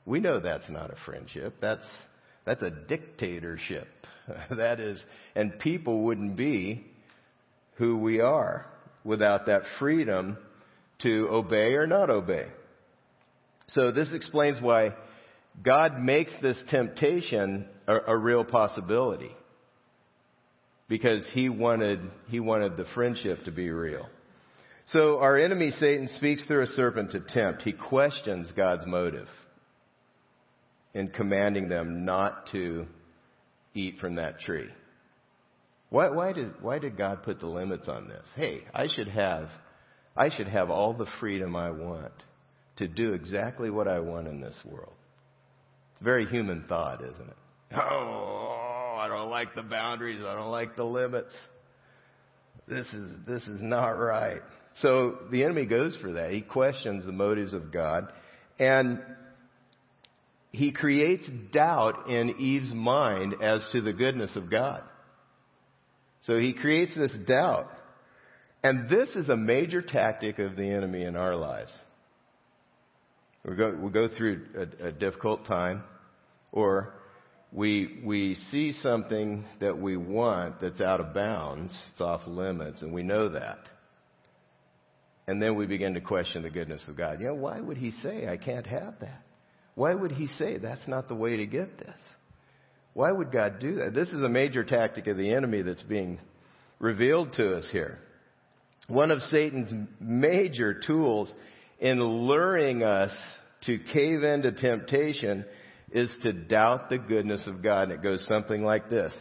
We 0.04 0.20
know 0.20 0.40
that's 0.40 0.68
not 0.70 0.90
a 0.90 0.96
friendship. 1.04 1.56
That's, 1.60 1.86
that's 2.44 2.62
a 2.62 2.70
dictatorship. 2.70 3.88
that 4.50 4.80
is, 4.80 5.02
and 5.34 5.58
people 5.58 6.02
wouldn't 6.02 6.36
be 6.36 6.84
who 7.74 7.96
we 7.96 8.20
are 8.20 8.66
without 9.04 9.46
that 9.46 9.62
freedom 9.78 10.36
to 11.02 11.28
obey 11.30 11.74
or 11.74 11.86
not 11.86 12.10
obey. 12.10 12.46
So 13.68 13.92
this 13.92 14.12
explains 14.12 14.60
why 14.60 14.94
God 15.62 15.98
makes 15.98 16.32
this 16.42 16.58
temptation 16.70 17.66
a, 17.86 17.98
a 18.08 18.16
real 18.16 18.44
possibility. 18.44 19.30
Because 20.88 21.28
he 21.34 21.48
wanted, 21.48 22.00
he 22.28 22.40
wanted 22.40 22.76
the 22.76 22.86
friendship 22.94 23.44
to 23.44 23.52
be 23.52 23.70
real. 23.70 24.08
So 24.86 25.18
our 25.18 25.36
enemy 25.36 25.70
Satan 25.78 26.08
speaks 26.16 26.46
through 26.46 26.62
a 26.62 26.66
serpent 26.66 27.12
to 27.12 27.20
tempt. 27.20 27.62
He 27.62 27.72
questions 27.72 28.48
God's 28.56 28.86
motive 28.86 29.28
in 30.94 31.08
commanding 31.08 31.68
them 31.68 32.06
not 32.06 32.48
to 32.52 32.86
eat 33.74 33.98
from 33.98 34.16
that 34.16 34.40
tree. 34.40 34.68
Why, 35.90 36.10
why, 36.10 36.32
did, 36.32 36.62
why 36.62 36.78
did 36.78 36.96
God 36.96 37.22
put 37.22 37.40
the 37.40 37.46
limits 37.46 37.88
on 37.88 38.08
this? 38.08 38.26
Hey, 38.36 38.62
I 38.74 38.88
should 38.88 39.08
have, 39.08 39.48
I 40.16 40.28
should 40.34 40.48
have 40.48 40.70
all 40.70 40.92
the 40.92 41.06
freedom 41.20 41.56
I 41.56 41.70
want 41.70 42.12
to 42.76 42.88
do 42.88 43.14
exactly 43.14 43.70
what 43.70 43.88
I 43.88 44.00
want 44.00 44.28
in 44.28 44.40
this 44.40 44.60
world. 44.64 44.92
It's 45.94 46.02
very 46.02 46.26
human 46.26 46.64
thought, 46.68 47.02
isn't 47.02 47.28
it? 47.28 47.36
Oh, 47.74 48.96
I 48.98 49.08
don't 49.08 49.30
like 49.30 49.54
the 49.54 49.62
boundaries. 49.62 50.22
I 50.24 50.34
don't 50.34 50.50
like 50.50 50.76
the 50.76 50.84
limits. 50.84 51.32
This 52.66 52.86
is, 52.86 53.10
this 53.26 53.42
is 53.44 53.60
not 53.62 53.92
right. 53.92 54.42
So 54.80 55.18
the 55.30 55.44
enemy 55.44 55.66
goes 55.66 55.96
for 55.96 56.12
that. 56.12 56.30
He 56.30 56.42
questions 56.42 57.04
the 57.04 57.12
motives 57.12 57.54
of 57.54 57.72
God. 57.72 58.12
And 58.58 59.00
he 60.50 60.72
creates 60.72 61.28
doubt 61.52 62.08
in 62.08 62.36
Eve's 62.38 62.72
mind 62.72 63.34
as 63.42 63.66
to 63.72 63.80
the 63.80 63.92
goodness 63.92 64.34
of 64.36 64.50
God. 64.50 64.82
So 66.22 66.38
he 66.38 66.54
creates 66.54 66.96
this 66.96 67.12
doubt. 67.26 67.70
And 68.62 68.88
this 68.88 69.10
is 69.10 69.28
a 69.28 69.36
major 69.36 69.82
tactic 69.82 70.38
of 70.38 70.56
the 70.56 70.68
enemy 70.68 71.04
in 71.04 71.16
our 71.16 71.36
lives. 71.36 71.72
We'll 73.44 73.56
go, 73.56 73.76
we'll 73.78 73.90
go 73.90 74.08
through 74.08 74.46
a, 74.56 74.88
a 74.88 74.92
difficult 74.92 75.46
time, 75.46 75.84
or 76.50 76.94
we, 77.52 78.00
we 78.04 78.36
see 78.50 78.74
something 78.82 79.44
that 79.60 79.78
we 79.78 79.96
want 79.96 80.60
that's 80.60 80.80
out 80.80 81.00
of 81.00 81.14
bounds, 81.14 81.72
it's 81.92 82.00
off 82.00 82.26
limits, 82.26 82.82
and 82.82 82.92
we 82.92 83.02
know 83.02 83.28
that. 83.28 83.60
And 85.28 85.40
then 85.40 85.56
we 85.56 85.66
begin 85.66 85.94
to 85.94 86.00
question 86.00 86.42
the 86.42 86.50
goodness 86.50 86.82
of 86.88 86.96
God. 86.96 87.20
You 87.20 87.28
know, 87.28 87.34
why 87.34 87.60
would 87.60 87.76
he 87.76 87.92
say 88.02 88.26
I 88.26 88.38
can't 88.38 88.66
have 88.66 88.98
that? 89.00 89.22
Why 89.78 89.94
would 89.94 90.10
he 90.10 90.26
say 90.26 90.58
that's 90.58 90.88
not 90.88 91.06
the 91.06 91.14
way 91.14 91.36
to 91.36 91.46
get 91.46 91.78
this? 91.78 91.94
Why 92.94 93.12
would 93.12 93.30
God 93.30 93.60
do 93.60 93.76
that? 93.76 93.94
This 93.94 94.08
is 94.08 94.20
a 94.20 94.28
major 94.28 94.64
tactic 94.64 95.06
of 95.06 95.16
the 95.16 95.32
enemy 95.32 95.62
that's 95.62 95.84
being 95.84 96.18
revealed 96.80 97.34
to 97.34 97.56
us 97.56 97.68
here. 97.70 98.00
One 98.88 99.12
of 99.12 99.22
Satan's 99.22 99.72
major 100.00 100.80
tools 100.84 101.32
in 101.78 102.02
luring 102.02 102.82
us 102.82 103.12
to 103.66 103.78
cave 103.78 104.24
into 104.24 104.50
temptation 104.50 105.44
is 105.92 106.10
to 106.22 106.32
doubt 106.32 106.90
the 106.90 106.98
goodness 106.98 107.46
of 107.46 107.62
God. 107.62 107.84
And 107.84 107.92
it 107.92 108.02
goes 108.02 108.26
something 108.26 108.64
like 108.64 108.90
this. 108.90 109.12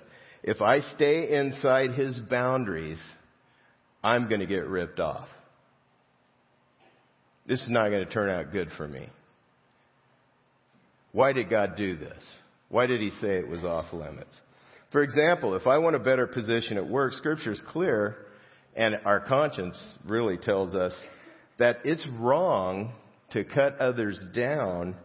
If 0.41 0.59
I 0.63 0.79
stay 0.79 1.37
inside 1.37 1.91
his 1.91 2.17
boundaries, 2.17 2.99
I'm 4.03 4.27
going 4.27 4.39
to 4.41 4.47
get 4.47 4.65
ripped 4.65 4.99
off. 4.99 5.27
This 7.45 7.61
is 7.61 7.69
not 7.69 7.89
going 7.89 8.07
to 8.07 8.11
turn 8.11 8.31
out 8.31 8.51
good 8.51 8.69
for 8.75 8.87
me. 8.87 9.07
Why 11.17 11.33
did 11.33 11.49
God 11.49 11.75
do 11.75 11.97
this? 11.97 12.21
Why 12.69 12.85
did 12.85 13.01
he 13.01 13.09
say 13.09 13.39
it 13.39 13.47
was 13.47 13.63
off 13.63 13.91
limits? 13.91 14.29
For 14.91 15.01
example, 15.01 15.55
if 15.55 15.65
I 15.65 15.79
want 15.79 15.95
a 15.95 15.99
better 15.99 16.27
position 16.27 16.77
at 16.77 16.87
work, 16.87 17.13
scripture 17.13 17.53
is 17.53 17.63
clear 17.69 18.17
and 18.75 18.99
our 19.03 19.21
conscience 19.21 19.81
really 20.05 20.37
tells 20.37 20.75
us 20.75 20.93
that 21.57 21.77
it's 21.85 22.05
wrong 22.19 22.91
to 23.31 23.43
cut 23.43 23.79
others 23.79 24.23
down 24.35 24.95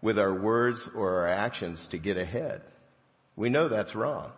with 0.00 0.16
our 0.16 0.40
words 0.40 0.80
or 0.94 1.22
our 1.22 1.26
actions 1.26 1.88
to 1.90 1.98
get 1.98 2.16
ahead. 2.16 2.62
We 3.34 3.50
know 3.50 3.68
that's 3.68 3.96
wrong. 3.96 4.30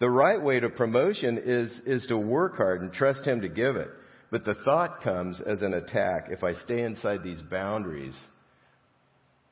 The 0.00 0.08
right 0.08 0.42
way 0.42 0.58
to 0.58 0.70
promotion 0.70 1.38
is, 1.44 1.70
is 1.84 2.06
to 2.06 2.16
work 2.16 2.56
hard 2.56 2.80
and 2.80 2.94
trust 2.94 3.26
Him 3.26 3.42
to 3.42 3.50
give 3.50 3.76
it. 3.76 3.90
But 4.30 4.46
the 4.46 4.54
thought 4.64 5.02
comes 5.02 5.38
as 5.42 5.60
an 5.60 5.74
attack. 5.74 6.28
If 6.30 6.42
I 6.42 6.54
stay 6.54 6.82
inside 6.82 7.22
these 7.22 7.42
boundaries, 7.42 8.18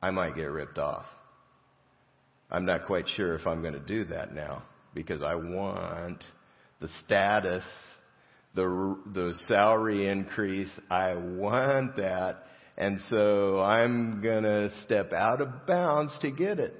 I 0.02 0.10
might 0.10 0.34
get 0.34 0.50
ripped 0.50 0.78
off. 0.78 1.06
I'm 2.50 2.66
not 2.66 2.86
quite 2.86 3.06
sure 3.16 3.34
if 3.34 3.46
I'm 3.46 3.62
going 3.62 3.74
to 3.74 3.80
do 3.80 4.04
that 4.06 4.34
now 4.34 4.64
because 4.94 5.22
I 5.22 5.36
want 5.36 6.22
the 6.80 6.88
status 7.04 7.64
the, 8.54 8.98
the 9.14 9.34
salary 9.48 10.08
increase. 10.08 10.70
I 10.90 11.14
want 11.14 11.96
that. 11.96 12.44
And 12.76 13.00
so 13.08 13.60
I'm 13.60 14.20
going 14.22 14.44
to 14.44 14.70
step 14.84 15.12
out 15.12 15.40
of 15.40 15.66
bounds 15.66 16.16
to 16.22 16.30
get 16.30 16.58
it. 16.58 16.74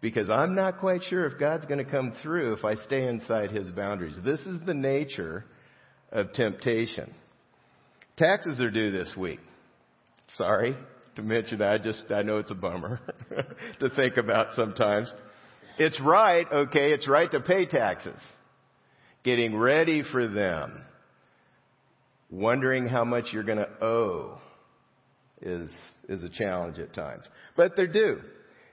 Because 0.00 0.30
I'm 0.30 0.54
not 0.54 0.78
quite 0.78 1.02
sure 1.08 1.26
if 1.26 1.38
God's 1.38 1.66
going 1.66 1.84
to 1.84 1.90
come 1.90 2.14
through 2.22 2.54
if 2.54 2.64
I 2.64 2.76
stay 2.76 3.06
inside 3.06 3.50
His 3.50 3.70
boundaries. 3.70 4.16
This 4.24 4.40
is 4.40 4.58
the 4.64 4.74
nature 4.74 5.44
of 6.10 6.32
temptation. 6.32 7.12
Taxes 8.16 8.60
are 8.60 8.70
due 8.70 8.90
this 8.90 9.14
week. 9.16 9.40
Sorry 10.34 10.74
to 11.16 11.22
mention 11.22 11.58
that. 11.58 11.68
I 11.72 11.78
just, 11.78 12.04
I 12.10 12.22
know 12.22 12.38
it's 12.38 12.50
a 12.50 12.54
bummer 12.54 13.00
to 13.80 13.90
think 13.90 14.16
about 14.16 14.54
sometimes. 14.54 15.12
It's 15.78 16.00
right, 16.00 16.46
okay, 16.50 16.92
it's 16.92 17.08
right 17.08 17.30
to 17.30 17.40
pay 17.40 17.66
taxes 17.66 18.20
getting 19.24 19.56
ready 19.56 20.02
for 20.02 20.28
them, 20.28 20.80
wondering 22.30 22.86
how 22.86 23.04
much 23.04 23.26
you're 23.32 23.42
going 23.42 23.58
to 23.58 23.84
owe 23.84 24.38
is, 25.42 25.70
is 26.08 26.22
a 26.22 26.28
challenge 26.28 26.78
at 26.78 26.94
times. 26.94 27.24
But 27.56 27.76
they're 27.76 27.86
due. 27.86 28.20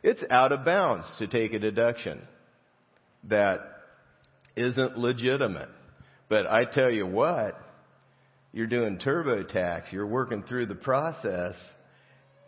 It's 0.04 0.24
out 0.30 0.52
of 0.52 0.64
bounds 0.64 1.06
to 1.20 1.28
take 1.28 1.54
a 1.54 1.60
deduction 1.60 2.22
that 3.26 3.60
isn't 4.56 4.98
legitimate. 4.98 5.70
But 6.30 6.48
I 6.48 6.66
tell 6.66 6.92
you 6.92 7.06
what, 7.06 7.60
you're 8.54 8.68
doing 8.68 9.00
TurboTax, 9.00 9.92
you're 9.92 10.08
working 10.08 10.44
through 10.44 10.68
the 10.68 10.76
process, 10.76 11.56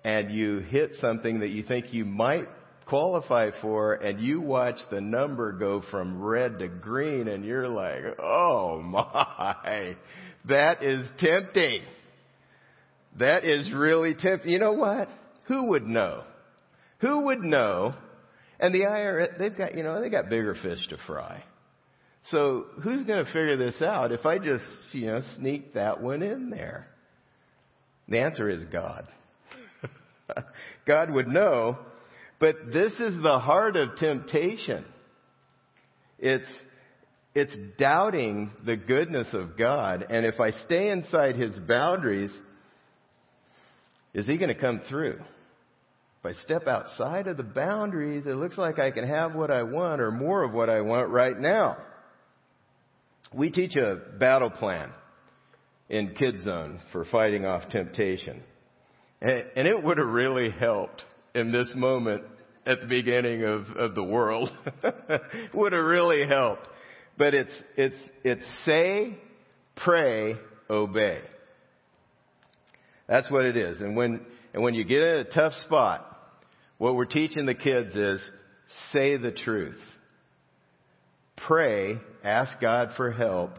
and 0.10 0.32
you 0.32 0.58
hit 0.58 0.96
something 0.96 1.42
that 1.42 1.50
you 1.50 1.62
think 1.62 1.94
you 1.94 2.04
might 2.04 2.48
qualify 2.88 3.52
for 3.62 3.94
and 3.94 4.20
you 4.20 4.42
watch 4.42 4.78
the 4.90 5.00
number 5.00 5.52
go 5.52 5.84
from 5.92 6.20
red 6.20 6.58
to 6.58 6.68
green 6.68 7.28
and 7.28 7.46
you're 7.46 7.68
like, 7.68 8.02
oh 8.20 8.82
my, 8.82 9.96
that 10.48 10.82
is 10.82 11.08
tempting. 11.20 11.82
That 13.20 13.46
is 13.46 13.72
really 13.72 14.16
tempting. 14.16 14.52
You 14.52 14.58
know 14.58 14.74
what? 14.74 15.10
Who 15.46 15.66
would 15.66 15.86
know? 15.86 16.24
Who 17.02 17.26
would 17.26 17.42
know? 17.42 17.94
And 18.60 18.74
the 18.74 18.86
IRS, 18.86 19.38
they've 19.38 19.56
got, 19.56 19.76
you 19.76 19.84
know, 19.84 20.02
they 20.02 20.10
got 20.10 20.28
bigger 20.28 20.56
fish 20.56 20.88
to 20.90 20.98
fry. 21.06 21.44
So 22.26 22.66
who's 22.82 23.04
going 23.04 23.24
to 23.24 23.32
figure 23.32 23.58
this 23.58 23.80
out 23.80 24.12
if 24.12 24.26
I 24.26 24.40
just, 24.40 24.66
you 24.92 25.06
know, 25.06 25.22
sneak 25.38 25.76
that 25.76 26.02
one 26.02 26.24
in 26.24 26.50
there? 26.50 26.88
The 28.08 28.20
answer 28.20 28.50
is 28.50 28.66
God. 28.66 29.08
God 30.86 31.12
would 31.12 31.28
know 31.28 31.78
but 32.40 32.72
this 32.72 32.94
is 32.94 33.22
the 33.22 33.40
heart 33.40 33.76
of 33.76 33.98
temptation. 33.98 34.86
It's, 36.18 36.50
it's 37.36 37.56
doubting 37.78 38.52
the 38.66 38.78
goodness 38.78 39.28
of 39.34 39.58
God. 39.58 40.06
And 40.10 40.26
if 40.26 40.40
I 40.40 40.52
stay 40.52 40.90
inside 40.90 41.36
His 41.36 41.58
boundaries, 41.60 42.32
is 44.14 44.26
He 44.26 44.38
going 44.38 44.54
to 44.54 44.60
come 44.60 44.82
through? 44.90 45.20
If 46.22 46.38
I 46.38 46.44
step 46.44 46.68
outside 46.68 47.28
of 47.28 47.38
the 47.38 47.44
boundaries, 47.44 48.26
it 48.26 48.36
looks 48.36 48.58
like 48.58 48.80
I 48.80 48.92
can 48.92 49.08
have 49.08 49.36
what 49.36 49.52
I 49.52 49.64
want 49.64 50.02
or 50.02 50.12
more 50.12 50.44
of 50.44 50.54
what 50.54 50.70
I 50.70 50.82
want 50.82 51.10
right 51.10 51.38
now. 51.38 51.78
We 53.34 53.52
teach 53.52 53.76
a 53.76 54.02
battle 54.18 54.50
plan 54.50 54.92
in 55.88 56.16
Kid 56.16 56.42
Zone 56.42 56.80
for 56.92 57.06
fighting 57.06 57.46
off 57.46 57.70
temptation. 57.70 58.44
And, 59.22 59.68
it 59.68 59.84
would 59.84 59.98
have 59.98 60.08
really 60.08 60.50
helped 60.50 61.04
in 61.36 61.52
this 61.52 61.72
moment 61.76 62.24
at 62.66 62.82
the 62.82 62.88
beginning 62.88 63.44
of, 63.44 63.68
of 63.76 63.96
the 63.96 64.04
world. 64.04 64.50
would 65.54 65.74
have 65.74 65.84
really 65.84 66.26
helped. 66.26 66.66
But 67.18 67.34
it's, 67.34 67.52
it's, 67.76 67.96
it's 68.24 68.46
say, 68.66 69.18
pray, 69.76 70.36
obey. 70.70 71.20
That's 73.08 73.30
what 73.30 73.44
it 73.44 73.58
is. 73.58 73.82
And 73.82 73.98
when, 73.98 74.26
and 74.54 74.64
when 74.64 74.74
you 74.74 74.86
get 74.86 75.02
in 75.02 75.20
a 75.20 75.24
tough 75.26 75.54
spot, 75.66 76.06
what 76.78 76.96
we're 76.96 77.06
teaching 77.06 77.46
the 77.46 77.56
kids 77.56 77.94
is 77.96 78.22
say 78.94 79.18
the 79.18 79.32
truth. 79.32 79.80
Pray, 81.36 81.98
ask 82.24 82.60
God 82.62 82.92
for 82.96 83.12
help, 83.12 83.52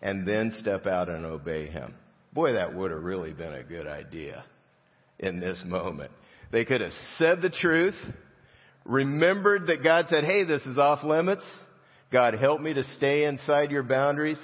and 0.00 0.26
then 0.26 0.56
step 0.60 0.86
out 0.86 1.08
and 1.08 1.26
obey 1.26 1.66
Him. 1.66 1.94
Boy, 2.32 2.52
that 2.52 2.74
would 2.74 2.90
have 2.90 3.02
really 3.02 3.32
been 3.32 3.52
a 3.52 3.62
good 3.62 3.86
idea 3.86 4.44
in 5.18 5.40
this 5.40 5.62
moment. 5.66 6.10
They 6.52 6.64
could 6.64 6.80
have 6.80 6.92
said 7.18 7.42
the 7.42 7.50
truth, 7.50 7.96
remembered 8.84 9.68
that 9.68 9.82
God 9.82 10.06
said, 10.08 10.24
hey, 10.24 10.44
this 10.44 10.62
is 10.62 10.78
off 10.78 11.04
limits. 11.04 11.44
God, 12.12 12.34
help 12.34 12.60
me 12.60 12.72
to 12.74 12.84
stay 12.96 13.24
inside 13.24 13.70
your 13.70 13.82
boundaries. 13.82 14.38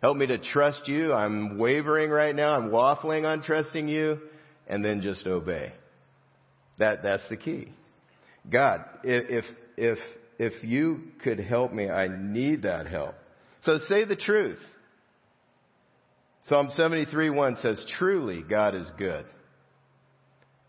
Help 0.00 0.16
me 0.16 0.26
to 0.26 0.38
trust 0.38 0.88
you. 0.88 1.12
I'm 1.12 1.58
wavering 1.58 2.10
right 2.10 2.34
now. 2.34 2.56
I'm 2.56 2.70
waffling 2.70 3.24
on 3.24 3.42
trusting 3.42 3.86
you. 3.86 4.18
And 4.66 4.84
then 4.84 5.00
just 5.00 5.26
obey. 5.26 5.72
That, 6.78 7.02
that's 7.02 7.22
the 7.28 7.36
key. 7.36 7.68
God, 8.50 8.84
if, 9.04 9.44
if, 9.76 9.98
if 10.38 10.64
you 10.64 11.02
could 11.22 11.38
help 11.38 11.72
me, 11.72 11.88
I 11.88 12.08
need 12.08 12.62
that 12.62 12.88
help. 12.88 13.14
So 13.64 13.78
say 13.88 14.04
the 14.04 14.16
truth. 14.16 14.58
Psalm 16.46 16.70
73 16.74 17.30
1 17.30 17.58
says, 17.62 17.84
truly 17.98 18.42
God 18.42 18.74
is 18.74 18.90
good. 18.98 19.24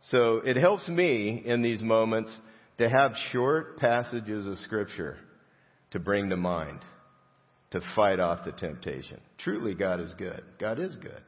So 0.10 0.38
it 0.38 0.58
helps 0.58 0.88
me 0.88 1.42
in 1.46 1.62
these 1.62 1.82
moments 1.82 2.32
to 2.78 2.90
have 2.90 3.14
short 3.32 3.78
passages 3.78 4.46
of 4.46 4.58
scripture 4.60 5.18
to 5.92 6.00
bring 6.00 6.30
to 6.30 6.36
mind, 6.36 6.80
to 7.72 7.80
fight 7.96 8.20
off 8.20 8.44
the 8.44 8.52
temptation. 8.52 9.20
Truly 9.38 9.76
God 9.76 10.00
is 10.00 10.14
good. 10.18 10.44
God 10.60 10.80
is 10.80 10.96
good. 10.96 11.22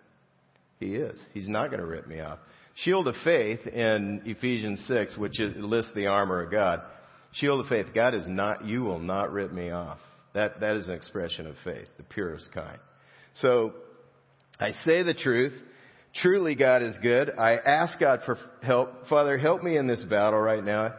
He 0.79 0.95
is. 0.95 1.17
He's 1.33 1.47
not 1.47 1.69
going 1.69 1.79
to 1.79 1.85
rip 1.85 2.07
me 2.07 2.19
off. 2.19 2.39
Shield 2.83 3.07
of 3.07 3.15
faith 3.23 3.65
in 3.65 4.21
Ephesians 4.25 4.83
6, 4.87 5.17
which 5.17 5.39
lists 5.39 5.91
the 5.95 6.07
armor 6.07 6.43
of 6.43 6.51
God. 6.51 6.81
Shield 7.31 7.61
of 7.61 7.67
faith. 7.67 7.87
God 7.93 8.13
is 8.13 8.25
not, 8.27 8.65
you 8.65 8.81
will 8.81 8.99
not 8.99 9.31
rip 9.31 9.53
me 9.53 9.69
off. 9.69 9.99
That, 10.33 10.59
that 10.59 10.75
is 10.75 10.89
an 10.89 10.95
expression 10.95 11.47
of 11.47 11.55
faith, 11.63 11.87
the 11.95 12.03
purest 12.03 12.51
kind. 12.53 12.79
So, 13.35 13.73
I 14.59 14.71
say 14.83 15.03
the 15.03 15.13
truth. 15.13 15.53
Truly 16.21 16.55
God 16.55 16.81
is 16.81 16.97
good. 17.01 17.31
I 17.37 17.57
ask 17.57 17.99
God 17.99 18.21
for 18.25 18.37
help. 18.61 19.07
Father, 19.09 19.37
help 19.37 19.63
me 19.63 19.77
in 19.77 19.87
this 19.87 20.03
battle 20.05 20.39
right 20.39 20.63
now. 20.63 20.95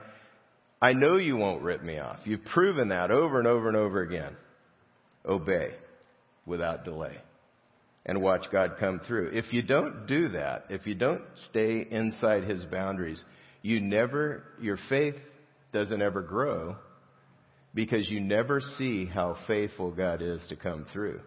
I 0.81 0.93
know 0.93 1.17
you 1.17 1.37
won't 1.37 1.63
rip 1.63 1.83
me 1.83 1.99
off. 1.99 2.19
You've 2.25 2.45
proven 2.45 2.89
that 2.91 3.11
over 3.11 3.39
and 3.39 3.49
over 3.49 3.69
and 3.69 3.77
over 3.77 4.03
again. 4.03 4.37
Obey 5.25 5.75
without 6.45 6.85
delay 6.85 7.17
and 8.05 8.23
watch 8.23 8.47
God 8.53 8.77
come 8.79 9.01
through. 9.01 9.31
If 9.33 9.53
you 9.53 9.63
don't 9.63 10.07
do 10.07 10.29
that, 10.31 10.67
if 10.71 10.87
you 10.87 10.95
don't 10.95 11.23
stay 11.51 11.87
inside 11.91 12.45
His 12.45 12.65
boundaries, 12.67 13.23
you 13.63 13.81
never, 13.81 14.45
your 14.61 14.79
faith 14.89 15.17
doesn't 15.73 16.01
ever 16.01 16.23
grow 16.23 16.77
because 17.75 18.09
you 18.09 18.21
never 18.21 18.61
see 18.79 19.07
how 19.07 19.37
faithful 19.47 19.91
God 19.91 20.23
is 20.23 20.41
to 20.49 20.57
come 20.57 20.87
through 20.93 21.21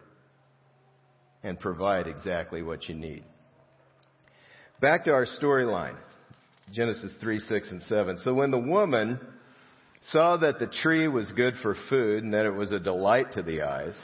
and 1.42 1.60
provide 1.60 2.06
exactly 2.06 2.62
what 2.62 2.88
you 2.88 2.94
need. 2.94 3.24
Back 4.80 5.04
to 5.04 5.10
our 5.12 5.26
storyline. 5.26 5.96
Genesis 6.72 7.12
3, 7.20 7.40
6, 7.40 7.70
and 7.70 7.82
7. 7.82 8.18
So 8.18 8.32
when 8.32 8.50
the 8.50 8.58
woman 8.58 9.20
saw 10.10 10.38
that 10.38 10.58
the 10.58 10.68
tree 10.68 11.06
was 11.06 11.30
good 11.32 11.54
for 11.62 11.76
food 11.90 12.24
and 12.24 12.32
that 12.32 12.46
it 12.46 12.54
was 12.54 12.72
a 12.72 12.78
delight 12.78 13.32
to 13.32 13.42
the 13.42 13.62
eyes, 13.62 13.94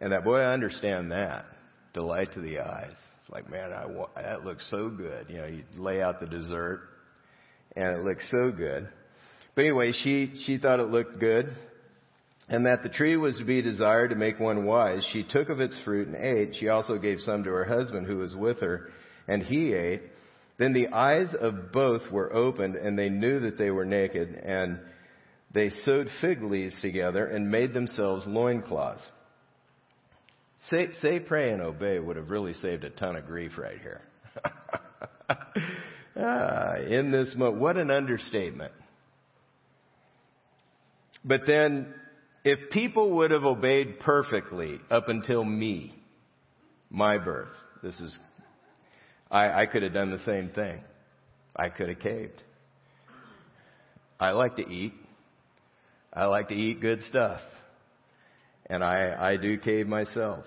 and 0.00 0.12
that 0.12 0.24
boy, 0.24 0.38
I 0.38 0.52
understand 0.52 1.12
that 1.12 1.44
delight 1.94 2.32
to 2.32 2.40
the 2.40 2.58
eyes. 2.58 2.96
It's 3.20 3.30
like, 3.30 3.48
man, 3.48 3.72
I 3.72 3.86
want, 3.86 4.12
that 4.16 4.44
looks 4.44 4.68
so 4.68 4.88
good. 4.88 5.26
You 5.28 5.36
know, 5.36 5.46
you 5.46 5.62
lay 5.76 6.02
out 6.02 6.18
the 6.18 6.26
dessert, 6.26 6.80
and 7.76 7.96
it 7.96 8.02
looks 8.02 8.24
so 8.32 8.50
good. 8.50 8.88
But 9.54 9.62
anyway, 9.62 9.92
she 9.92 10.32
she 10.44 10.58
thought 10.58 10.80
it 10.80 10.88
looked 10.88 11.20
good, 11.20 11.54
and 12.48 12.66
that 12.66 12.82
the 12.82 12.88
tree 12.88 13.16
was 13.16 13.38
to 13.38 13.44
be 13.44 13.62
desired 13.62 14.08
to 14.08 14.16
make 14.16 14.40
one 14.40 14.64
wise. 14.64 15.06
She 15.12 15.22
took 15.22 15.50
of 15.50 15.60
its 15.60 15.78
fruit 15.84 16.08
and 16.08 16.16
ate. 16.16 16.56
She 16.58 16.68
also 16.68 16.98
gave 16.98 17.20
some 17.20 17.44
to 17.44 17.50
her 17.50 17.64
husband 17.64 18.06
who 18.06 18.16
was 18.16 18.34
with 18.34 18.60
her, 18.60 18.90
and 19.28 19.42
he 19.42 19.72
ate. 19.72 20.02
Then 20.58 20.72
the 20.72 20.88
eyes 20.88 21.34
of 21.38 21.72
both 21.72 22.10
were 22.10 22.32
opened, 22.32 22.76
and 22.76 22.98
they 22.98 23.08
knew 23.08 23.40
that 23.40 23.58
they 23.58 23.70
were 23.70 23.84
naked, 23.84 24.34
and 24.34 24.78
they 25.52 25.70
sewed 25.84 26.08
fig 26.20 26.42
leaves 26.42 26.80
together 26.80 27.26
and 27.26 27.50
made 27.50 27.74
themselves 27.74 28.26
loincloths. 28.26 29.02
Say, 30.70 30.88
say, 31.00 31.18
pray, 31.20 31.50
and 31.50 31.60
obey 31.60 31.98
would 31.98 32.16
have 32.16 32.30
really 32.30 32.54
saved 32.54 32.84
a 32.84 32.90
ton 32.90 33.16
of 33.16 33.26
grief 33.26 33.58
right 33.58 33.78
here. 33.80 34.00
ah, 36.16 36.76
in 36.76 37.10
this 37.10 37.34
moment, 37.36 37.60
what 37.60 37.76
an 37.76 37.90
understatement. 37.90 38.72
But 41.24 41.42
then, 41.46 41.92
if 42.44 42.70
people 42.70 43.16
would 43.16 43.30
have 43.30 43.44
obeyed 43.44 44.00
perfectly 44.00 44.80
up 44.90 45.08
until 45.08 45.44
me, 45.44 45.94
my 46.90 47.18
birth, 47.18 47.52
this 47.82 48.00
is, 48.00 48.18
I, 49.32 49.62
I 49.62 49.66
could 49.66 49.82
have 49.82 49.92
done 49.92 50.10
the 50.10 50.20
same 50.20 50.50
thing. 50.50 50.80
I 51.56 51.70
could 51.70 51.88
have 51.88 51.98
caved. 51.98 52.40
I 54.20 54.30
like 54.30 54.56
to 54.56 54.68
eat. 54.68 54.94
I 56.12 56.26
like 56.26 56.48
to 56.48 56.54
eat 56.54 56.80
good 56.80 57.02
stuff 57.08 57.40
and 58.72 58.82
I, 58.82 59.32
I 59.32 59.36
do 59.36 59.58
cave 59.58 59.86
myself. 59.86 60.44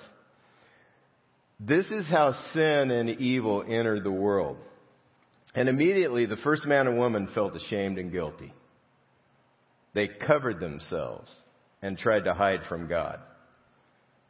This 1.59 1.85
is 1.87 2.07
how 2.09 2.33
sin 2.53 2.91
and 2.91 3.09
evil 3.09 3.63
entered 3.67 4.03
the 4.03 4.11
world. 4.11 4.57
And 5.53 5.69
immediately 5.69 6.25
the 6.25 6.37
first 6.37 6.65
man 6.65 6.87
and 6.87 6.97
woman 6.97 7.29
felt 7.33 7.55
ashamed 7.55 7.97
and 7.97 8.11
guilty. 8.11 8.51
They 9.93 10.07
covered 10.07 10.59
themselves 10.59 11.29
and 11.81 11.97
tried 11.97 12.25
to 12.25 12.33
hide 12.33 12.61
from 12.67 12.87
God. 12.87 13.19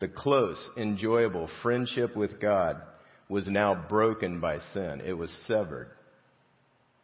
The 0.01 0.09
close, 0.09 0.69
enjoyable 0.77 1.49
friendship 1.63 2.15
with 2.15 2.39
God 2.39 2.81
was 3.29 3.47
now 3.47 3.75
broken 3.89 4.39
by 4.39 4.59
sin. 4.73 5.01
It 5.05 5.13
was 5.13 5.31
severed. 5.47 5.89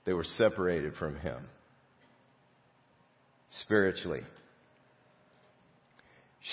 They 0.06 0.14
were 0.14 0.24
separated 0.24 0.96
from 0.96 1.16
Him 1.16 1.48
spiritually. 3.62 4.22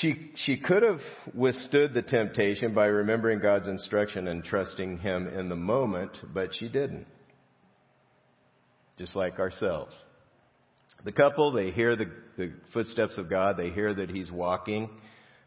She, 0.00 0.30
she 0.36 0.58
could 0.58 0.82
have 0.82 1.00
withstood 1.34 1.94
the 1.94 2.02
temptation 2.02 2.74
by 2.74 2.86
remembering 2.86 3.40
God's 3.40 3.68
instruction 3.68 4.28
and 4.28 4.44
trusting 4.44 4.98
Him 4.98 5.26
in 5.26 5.48
the 5.48 5.56
moment, 5.56 6.12
but 6.34 6.50
she 6.54 6.68
didn't. 6.68 7.06
Just 8.98 9.16
like 9.16 9.38
ourselves. 9.38 9.94
The 11.04 11.12
couple, 11.12 11.52
they 11.52 11.70
hear 11.70 11.96
the, 11.96 12.10
the 12.36 12.52
footsteps 12.72 13.16
of 13.16 13.30
God, 13.30 13.56
they 13.56 13.70
hear 13.70 13.94
that 13.94 14.10
He's 14.10 14.30
walking 14.30 14.90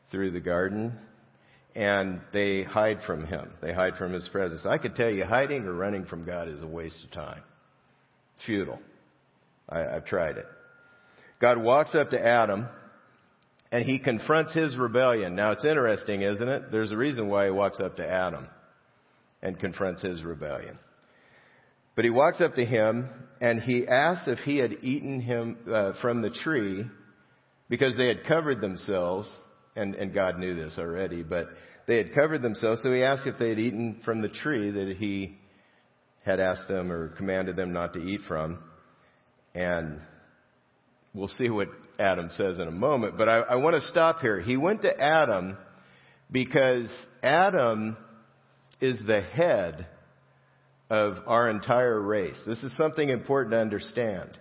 through 0.10 0.31
the 0.31 0.39
garden, 0.39 0.97
and 1.75 2.21
they 2.34 2.63
hide 2.63 2.99
from 3.05 3.25
Him. 3.25 3.51
They 3.62 3.73
hide 3.73 3.95
from 3.95 4.13
His 4.13 4.27
presence. 4.27 4.62
I 4.65 4.77
could 4.77 4.95
tell 4.95 5.10
you, 5.10 5.25
hiding 5.25 5.63
or 5.65 5.73
running 5.73 6.05
from 6.05 6.25
God 6.25 6.47
is 6.47 6.62
a 6.62 6.67
waste 6.67 7.03
of 7.03 7.12
time. 7.12 7.41
It's 8.36 8.45
futile. 8.45 8.79
I, 9.69 9.86
I've 9.86 10.05
tried 10.05 10.38
it. 10.38 10.45
God 11.39 11.57
walks 11.57 11.95
up 11.95 12.12
to 12.12 12.19
Adam 12.19 12.67
and 13.71 13.86
he 13.86 13.99
confronts 13.99 14.53
his 14.53 14.75
rebellion. 14.75 15.36
Now 15.36 15.51
it's 15.51 15.65
interesting, 15.65 16.21
isn't 16.21 16.47
it? 16.47 16.71
There's 16.71 16.91
a 16.91 16.97
reason 16.97 17.29
why 17.29 17.45
he 17.45 17.51
walks 17.51 17.79
up 17.79 17.97
to 17.97 18.07
Adam 18.07 18.47
and 19.41 19.57
confronts 19.60 20.01
his 20.01 20.23
rebellion. 20.23 20.77
But 21.95 22.05
he 22.05 22.12
walks 22.12 22.41
up 22.41 22.55
to 22.55 22.65
him 22.65 23.10
and 23.39 23.62
he 23.62 23.88
asks 23.88 24.27
if 24.27 24.39
he 24.39 24.57
had 24.57 24.77
eaten 24.81 25.21
him 25.21 25.57
uh, 25.71 25.93
from 26.01 26.21
the 26.21 26.29
tree 26.29 26.86
because 27.69 27.95
they 27.95 28.07
had 28.07 28.25
covered 28.25 28.62
themselves, 28.62 29.29
and, 29.75 29.95
and 29.95 30.13
God 30.13 30.38
knew 30.39 30.55
this 30.55 30.75
already, 30.77 31.23
but 31.23 31.47
they 31.88 31.97
had 31.97 32.13
covered 32.13 32.41
themselves. 32.41 32.81
So 32.84 32.91
he 32.91 33.03
asked 33.03 33.27
if 33.27 33.38
they 33.39 33.49
had 33.49 33.60
eaten 33.60 34.01
from 34.03 34.21
the 34.21 34.29
tree 34.29 34.71
that 34.71 34.95
he 34.97 35.38
had 36.23 36.39
asked 36.39 36.67
them 36.67 36.91
or 36.91 37.10
commanded 37.10 37.55
them 37.55 37.73
not 37.73 37.93
to 37.93 37.99
eat 37.99 38.21
from. 38.27 38.60
And 39.55 40.01
we'll 41.13 41.27
see 41.27 41.49
what 41.49 41.69
Adam 41.99 42.29
says 42.31 42.60
in 42.60 42.67
a 42.67 42.71
moment, 42.71 43.17
but 43.17 43.29
I, 43.29 43.39
I 43.39 43.55
want 43.55 43.81
to 43.81 43.88
stop 43.89 44.19
here. 44.19 44.39
He 44.39 44.57
went 44.57 44.81
to 44.84 44.99
Adam 44.99 45.57
because 46.31 46.89
Adam 47.21 47.97
is 48.79 48.97
the 49.05 49.21
head 49.21 49.88
of 50.89 51.17
our 51.27 51.49
entire 51.49 51.99
race. 51.99 52.39
This 52.45 52.63
is 52.63 52.75
something 52.75 53.10
important 53.10 53.53
to 53.53 53.60
understand. 53.60 54.38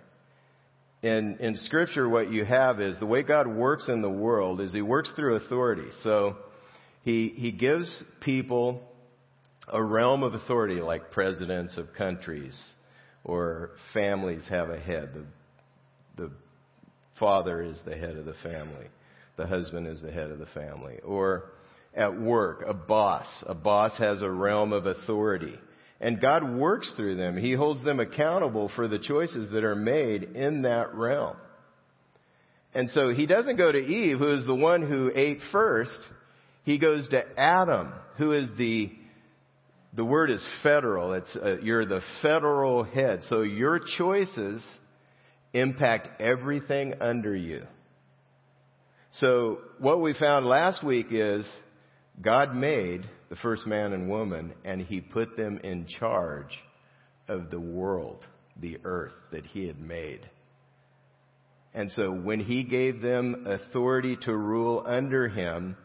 In, 1.03 1.37
in 1.39 1.55
scripture, 1.55 2.07
what 2.07 2.31
you 2.31 2.45
have 2.45 2.79
is 2.79 2.99
the 2.99 3.07
way 3.07 3.23
God 3.23 3.47
works 3.47 3.87
in 3.87 4.01
the 4.01 4.09
world 4.09 4.61
is 4.61 4.71
he 4.71 4.83
works 4.83 5.11
through 5.15 5.35
authority. 5.37 5.87
So 6.03 6.37
he, 7.03 7.29
he 7.35 7.51
gives 7.51 8.03
people 8.21 8.81
a 9.67 9.83
realm 9.83 10.21
of 10.21 10.35
authority 10.35 10.81
like 10.81 11.11
presidents 11.11 11.77
of 11.77 11.93
countries 11.97 12.55
or 13.23 13.71
families 13.93 14.43
have 14.49 14.69
a 14.69 14.79
head. 14.79 15.09
The, 15.13 16.23
the 16.23 16.31
father 17.19 17.63
is 17.63 17.77
the 17.85 17.95
head 17.95 18.15
of 18.17 18.25
the 18.25 18.35
family. 18.43 18.87
The 19.37 19.47
husband 19.47 19.87
is 19.87 20.01
the 20.01 20.11
head 20.11 20.29
of 20.29 20.37
the 20.37 20.47
family. 20.47 20.99
Or 21.03 21.45
at 21.95 22.19
work, 22.19 22.63
a 22.67 22.73
boss. 22.73 23.25
A 23.47 23.55
boss 23.55 23.97
has 23.97 24.21
a 24.21 24.29
realm 24.29 24.71
of 24.71 24.85
authority. 24.85 25.57
And 26.01 26.19
God 26.19 26.55
works 26.55 26.91
through 26.95 27.15
them. 27.15 27.37
He 27.37 27.53
holds 27.53 27.83
them 27.83 27.99
accountable 27.99 28.71
for 28.75 28.87
the 28.87 28.97
choices 28.97 29.51
that 29.51 29.63
are 29.63 29.75
made 29.75 30.23
in 30.23 30.63
that 30.63 30.95
realm. 30.95 31.37
And 32.73 32.89
so 32.89 33.13
he 33.13 33.27
doesn't 33.27 33.57
go 33.57 33.71
to 33.71 33.77
Eve, 33.77 34.17
who 34.17 34.33
is 34.35 34.45
the 34.45 34.55
one 34.55 34.87
who 34.87 35.11
ate 35.13 35.37
first. 35.51 35.99
He 36.63 36.79
goes 36.79 37.07
to 37.09 37.23
Adam, 37.39 37.93
who 38.17 38.33
is 38.33 38.49
the 38.57 38.91
the 39.93 40.05
word 40.05 40.31
is 40.31 40.45
federal. 40.63 41.13
It's 41.13 41.35
uh, 41.35 41.57
you're 41.59 41.85
the 41.85 42.01
federal 42.21 42.83
head. 42.83 43.21
So 43.23 43.41
your 43.41 43.79
choices 43.97 44.63
impact 45.53 46.21
everything 46.21 46.95
under 47.01 47.35
you. 47.35 47.63
So 49.19 49.59
what 49.79 50.01
we 50.01 50.13
found 50.13 50.45
last 50.45 50.83
week 50.83 51.07
is 51.11 51.45
God 52.21 52.55
made 52.55 53.09
the 53.29 53.35
first 53.37 53.65
man 53.65 53.93
and 53.93 54.09
woman 54.09 54.53
and 54.63 54.81
he 54.81 55.01
put 55.01 55.37
them 55.37 55.59
in 55.63 55.87
charge 55.99 56.57
of 57.27 57.49
the 57.49 57.59
world, 57.59 58.25
the 58.59 58.77
earth 58.83 59.13
that 59.31 59.45
he 59.45 59.67
had 59.67 59.79
made. 59.79 60.29
And 61.73 61.91
so 61.91 62.11
when 62.11 62.41
he 62.41 62.63
gave 62.63 63.01
them 63.01 63.45
authority 63.47 64.17
to 64.23 64.35
rule 64.35 64.83
under 64.85 65.29
him, 65.29 65.77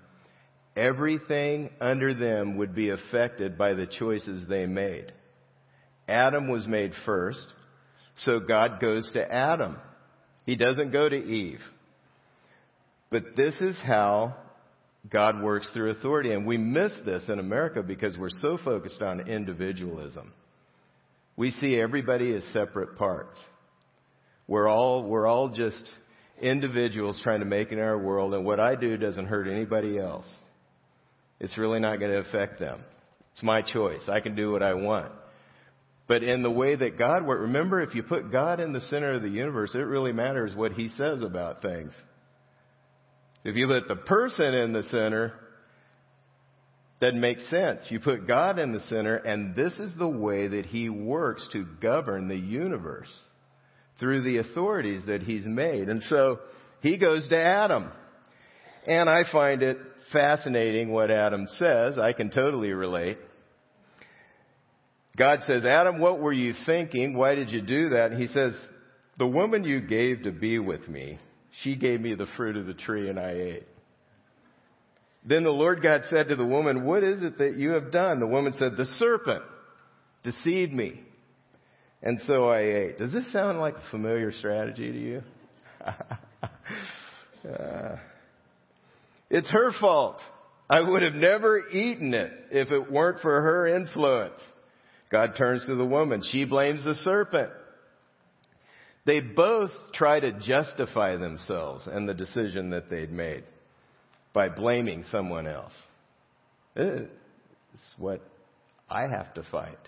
everything 0.74 1.70
under 1.80 2.12
them 2.12 2.56
would 2.56 2.74
be 2.74 2.90
affected 2.90 3.56
by 3.56 3.74
the 3.74 3.86
choices 3.86 4.42
they 4.48 4.66
made. 4.66 5.12
Adam 6.08 6.50
was 6.50 6.66
made 6.66 6.92
first, 7.04 7.46
so 8.24 8.40
God 8.40 8.80
goes 8.80 9.10
to 9.12 9.32
Adam. 9.32 9.76
He 10.44 10.56
doesn't 10.56 10.90
go 10.90 11.08
to 11.08 11.16
Eve. 11.16 11.60
But 13.10 13.36
this 13.36 13.54
is 13.60 13.80
how 13.84 14.36
God 15.08 15.42
works 15.42 15.70
through 15.72 15.90
authority. 15.90 16.32
And 16.32 16.46
we 16.46 16.56
miss 16.56 16.92
this 17.04 17.24
in 17.28 17.38
America 17.38 17.82
because 17.82 18.16
we're 18.16 18.30
so 18.30 18.58
focused 18.64 19.02
on 19.02 19.28
individualism. 19.28 20.32
We 21.36 21.50
see 21.52 21.78
everybody 21.78 22.34
as 22.34 22.42
separate 22.52 22.96
parts. 22.96 23.38
We're 24.48 24.68
all, 24.68 25.04
we're 25.04 25.26
all 25.26 25.50
just 25.50 25.82
individuals 26.40 27.20
trying 27.22 27.40
to 27.40 27.46
make 27.46 27.72
in 27.72 27.78
our 27.78 27.98
world, 27.98 28.34
and 28.34 28.44
what 28.44 28.60
I 28.60 28.74
do 28.76 28.96
doesn't 28.96 29.26
hurt 29.26 29.48
anybody 29.48 29.98
else. 29.98 30.26
It's 31.40 31.58
really 31.58 31.80
not 31.80 31.98
going 31.98 32.12
to 32.12 32.18
affect 32.18 32.58
them. 32.58 32.82
It's 33.34 33.42
my 33.42 33.60
choice. 33.62 34.02
I 34.08 34.20
can 34.20 34.34
do 34.34 34.50
what 34.50 34.62
I 34.62 34.74
want. 34.74 35.12
But 36.08 36.22
in 36.22 36.42
the 36.42 36.50
way 36.50 36.76
that 36.76 36.98
God 36.98 37.26
works, 37.26 37.42
remember, 37.42 37.82
if 37.82 37.94
you 37.94 38.02
put 38.02 38.30
God 38.30 38.60
in 38.60 38.72
the 38.72 38.80
center 38.82 39.14
of 39.14 39.22
the 39.22 39.28
universe, 39.28 39.74
it 39.74 39.80
really 39.80 40.12
matters 40.12 40.54
what 40.54 40.72
He 40.72 40.88
says 40.96 41.22
about 41.22 41.62
things. 41.62 41.92
If 43.46 43.54
you 43.54 43.68
put 43.68 43.86
the 43.86 43.94
person 43.94 44.54
in 44.54 44.72
the 44.72 44.82
center, 44.90 45.32
doesn't 47.00 47.20
make 47.20 47.38
sense. 47.48 47.80
You 47.90 48.00
put 48.00 48.26
God 48.26 48.58
in 48.58 48.72
the 48.72 48.80
center, 48.88 49.14
and 49.14 49.54
this 49.54 49.72
is 49.74 49.94
the 49.96 50.08
way 50.08 50.48
that 50.48 50.66
He 50.66 50.88
works 50.88 51.48
to 51.52 51.64
govern 51.80 52.26
the 52.26 52.34
universe 52.34 53.08
through 54.00 54.22
the 54.22 54.38
authorities 54.38 55.02
that 55.06 55.22
He's 55.22 55.46
made. 55.46 55.88
And 55.88 56.02
so 56.02 56.40
He 56.80 56.98
goes 56.98 57.28
to 57.28 57.40
Adam. 57.40 57.88
And 58.84 59.08
I 59.08 59.22
find 59.30 59.62
it 59.62 59.78
fascinating 60.12 60.92
what 60.92 61.12
Adam 61.12 61.46
says. 61.52 61.98
I 62.00 62.14
can 62.14 62.30
totally 62.30 62.72
relate. 62.72 63.18
God 65.16 65.38
says, 65.46 65.64
Adam, 65.64 66.00
what 66.00 66.18
were 66.18 66.32
you 66.32 66.52
thinking? 66.66 67.16
Why 67.16 67.36
did 67.36 67.52
you 67.52 67.62
do 67.62 67.90
that? 67.90 68.10
And 68.10 68.20
he 68.20 68.26
says, 68.26 68.54
the 69.18 69.26
woman 69.26 69.62
you 69.62 69.80
gave 69.82 70.24
to 70.24 70.32
be 70.32 70.58
with 70.58 70.88
me, 70.88 71.20
she 71.62 71.76
gave 71.76 72.00
me 72.00 72.14
the 72.14 72.26
fruit 72.36 72.56
of 72.56 72.66
the 72.66 72.74
tree 72.74 73.08
and 73.08 73.18
I 73.18 73.30
ate. 73.30 73.66
Then 75.24 75.42
the 75.42 75.50
Lord 75.50 75.82
God 75.82 76.02
said 76.08 76.28
to 76.28 76.36
the 76.36 76.46
woman, 76.46 76.86
what 76.86 77.02
is 77.02 77.22
it 77.22 77.38
that 77.38 77.56
you 77.56 77.70
have 77.70 77.90
done? 77.90 78.20
The 78.20 78.26
woman 78.26 78.52
said, 78.52 78.76
the 78.76 78.86
serpent 78.98 79.42
deceived 80.22 80.72
me. 80.72 81.00
And 82.02 82.20
so 82.26 82.48
I 82.48 82.60
ate. 82.60 82.98
Does 82.98 83.10
this 83.10 83.30
sound 83.32 83.58
like 83.58 83.74
a 83.74 83.90
familiar 83.90 84.30
strategy 84.30 84.92
to 84.92 84.98
you? 84.98 85.22
uh, 87.50 87.96
it's 89.30 89.50
her 89.50 89.72
fault. 89.80 90.18
I 90.68 90.80
would 90.80 91.02
have 91.02 91.14
never 91.14 91.60
eaten 91.68 92.14
it 92.14 92.32
if 92.50 92.70
it 92.70 92.90
weren't 92.90 93.20
for 93.20 93.40
her 93.40 93.66
influence. 93.66 94.40
God 95.10 95.32
turns 95.36 95.66
to 95.66 95.74
the 95.74 95.84
woman. 95.84 96.22
She 96.30 96.44
blames 96.44 96.84
the 96.84 96.94
serpent. 96.96 97.50
They 99.06 99.20
both 99.20 99.70
try 99.94 100.18
to 100.18 100.32
justify 100.40 101.16
themselves 101.16 101.86
and 101.86 102.08
the 102.08 102.14
decision 102.14 102.70
that 102.70 102.90
they'd 102.90 103.12
made 103.12 103.44
by 104.32 104.48
blaming 104.48 105.04
someone 105.10 105.46
else. 105.46 105.72
It's 106.74 107.08
what 107.96 108.20
I 108.90 109.06
have 109.06 109.32
to 109.34 109.44
fight. 109.44 109.78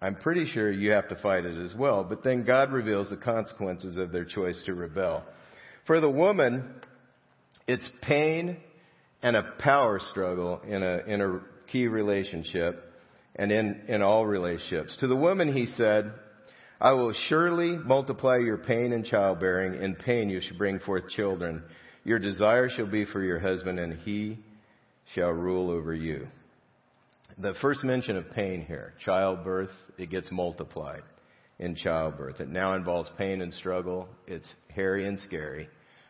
I'm 0.00 0.14
pretty 0.14 0.46
sure 0.46 0.70
you 0.70 0.92
have 0.92 1.08
to 1.10 1.16
fight 1.16 1.44
it 1.44 1.58
as 1.58 1.74
well, 1.74 2.04
but 2.04 2.24
then 2.24 2.44
God 2.44 2.72
reveals 2.72 3.10
the 3.10 3.16
consequences 3.16 3.96
of 3.96 4.12
their 4.12 4.24
choice 4.24 4.62
to 4.66 4.74
rebel. 4.74 5.24
For 5.86 6.00
the 6.00 6.10
woman, 6.10 6.74
it's 7.66 7.88
pain 8.02 8.56
and 9.22 9.36
a 9.36 9.52
power 9.58 10.00
struggle 10.10 10.60
in 10.66 10.82
a, 10.82 10.98
in 11.06 11.20
a 11.20 11.40
key 11.70 11.88
relationship 11.88 12.82
and 13.36 13.50
in, 13.50 13.82
in 13.88 14.02
all 14.02 14.26
relationships. 14.26 14.96
To 15.00 15.06
the 15.06 15.16
woman 15.16 15.52
he 15.52 15.66
said, 15.66 16.12
I 16.82 16.94
will 16.94 17.12
surely 17.28 17.78
multiply 17.78 18.38
your 18.38 18.58
pain 18.58 18.92
in 18.92 19.04
childbearing. 19.04 19.80
In 19.80 19.94
pain 19.94 20.28
you 20.28 20.40
shall 20.40 20.58
bring 20.58 20.80
forth 20.80 21.08
children. 21.10 21.62
Your 22.02 22.18
desire 22.18 22.68
shall 22.68 22.90
be 22.90 23.04
for 23.04 23.22
your 23.22 23.38
husband 23.38 23.78
and 23.78 24.00
he 24.00 24.40
shall 25.14 25.30
rule 25.30 25.70
over 25.70 25.94
you. 25.94 26.26
The 27.38 27.54
first 27.62 27.84
mention 27.84 28.16
of 28.16 28.32
pain 28.32 28.64
here, 28.66 28.94
childbirth, 29.04 29.70
it 29.96 30.10
gets 30.10 30.28
multiplied 30.32 31.04
in 31.60 31.76
childbirth. 31.76 32.40
It 32.40 32.48
now 32.48 32.74
involves 32.74 33.08
pain 33.16 33.42
and 33.42 33.54
struggle. 33.54 34.08
It's 34.26 34.48
hairy 34.68 35.06
and 35.06 35.20
scary 35.20 35.68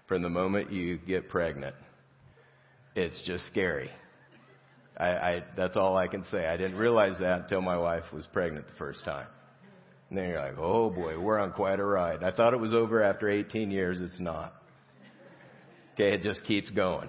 from 0.08 0.22
the 0.22 0.30
moment 0.30 0.72
you 0.72 0.96
get 0.96 1.28
pregnant. 1.28 1.76
It's 2.96 3.20
just 3.26 3.44
scary. 3.48 3.90
I, 4.96 5.08
I, 5.08 5.44
that's 5.54 5.76
all 5.76 5.98
I 5.98 6.08
can 6.08 6.24
say. 6.30 6.46
I 6.46 6.56
didn't 6.56 6.78
realize 6.78 7.18
that 7.20 7.42
until 7.42 7.60
my 7.60 7.76
wife 7.76 8.04
was 8.10 8.26
pregnant 8.32 8.66
the 8.68 8.76
first 8.78 9.04
time. 9.04 9.26
And 10.12 10.18
then 10.18 10.28
you're 10.28 10.40
like, 10.40 10.58
oh 10.58 10.90
boy, 10.90 11.18
we're 11.18 11.38
on 11.38 11.52
quite 11.52 11.80
a 11.80 11.84
ride. 11.86 12.22
I 12.22 12.32
thought 12.32 12.52
it 12.52 12.60
was 12.60 12.74
over 12.74 13.02
after 13.02 13.30
18 13.30 13.70
years. 13.70 13.98
It's 13.98 14.20
not. 14.20 14.52
Okay, 15.94 16.16
it 16.16 16.22
just 16.22 16.44
keeps 16.44 16.68
going. 16.68 17.08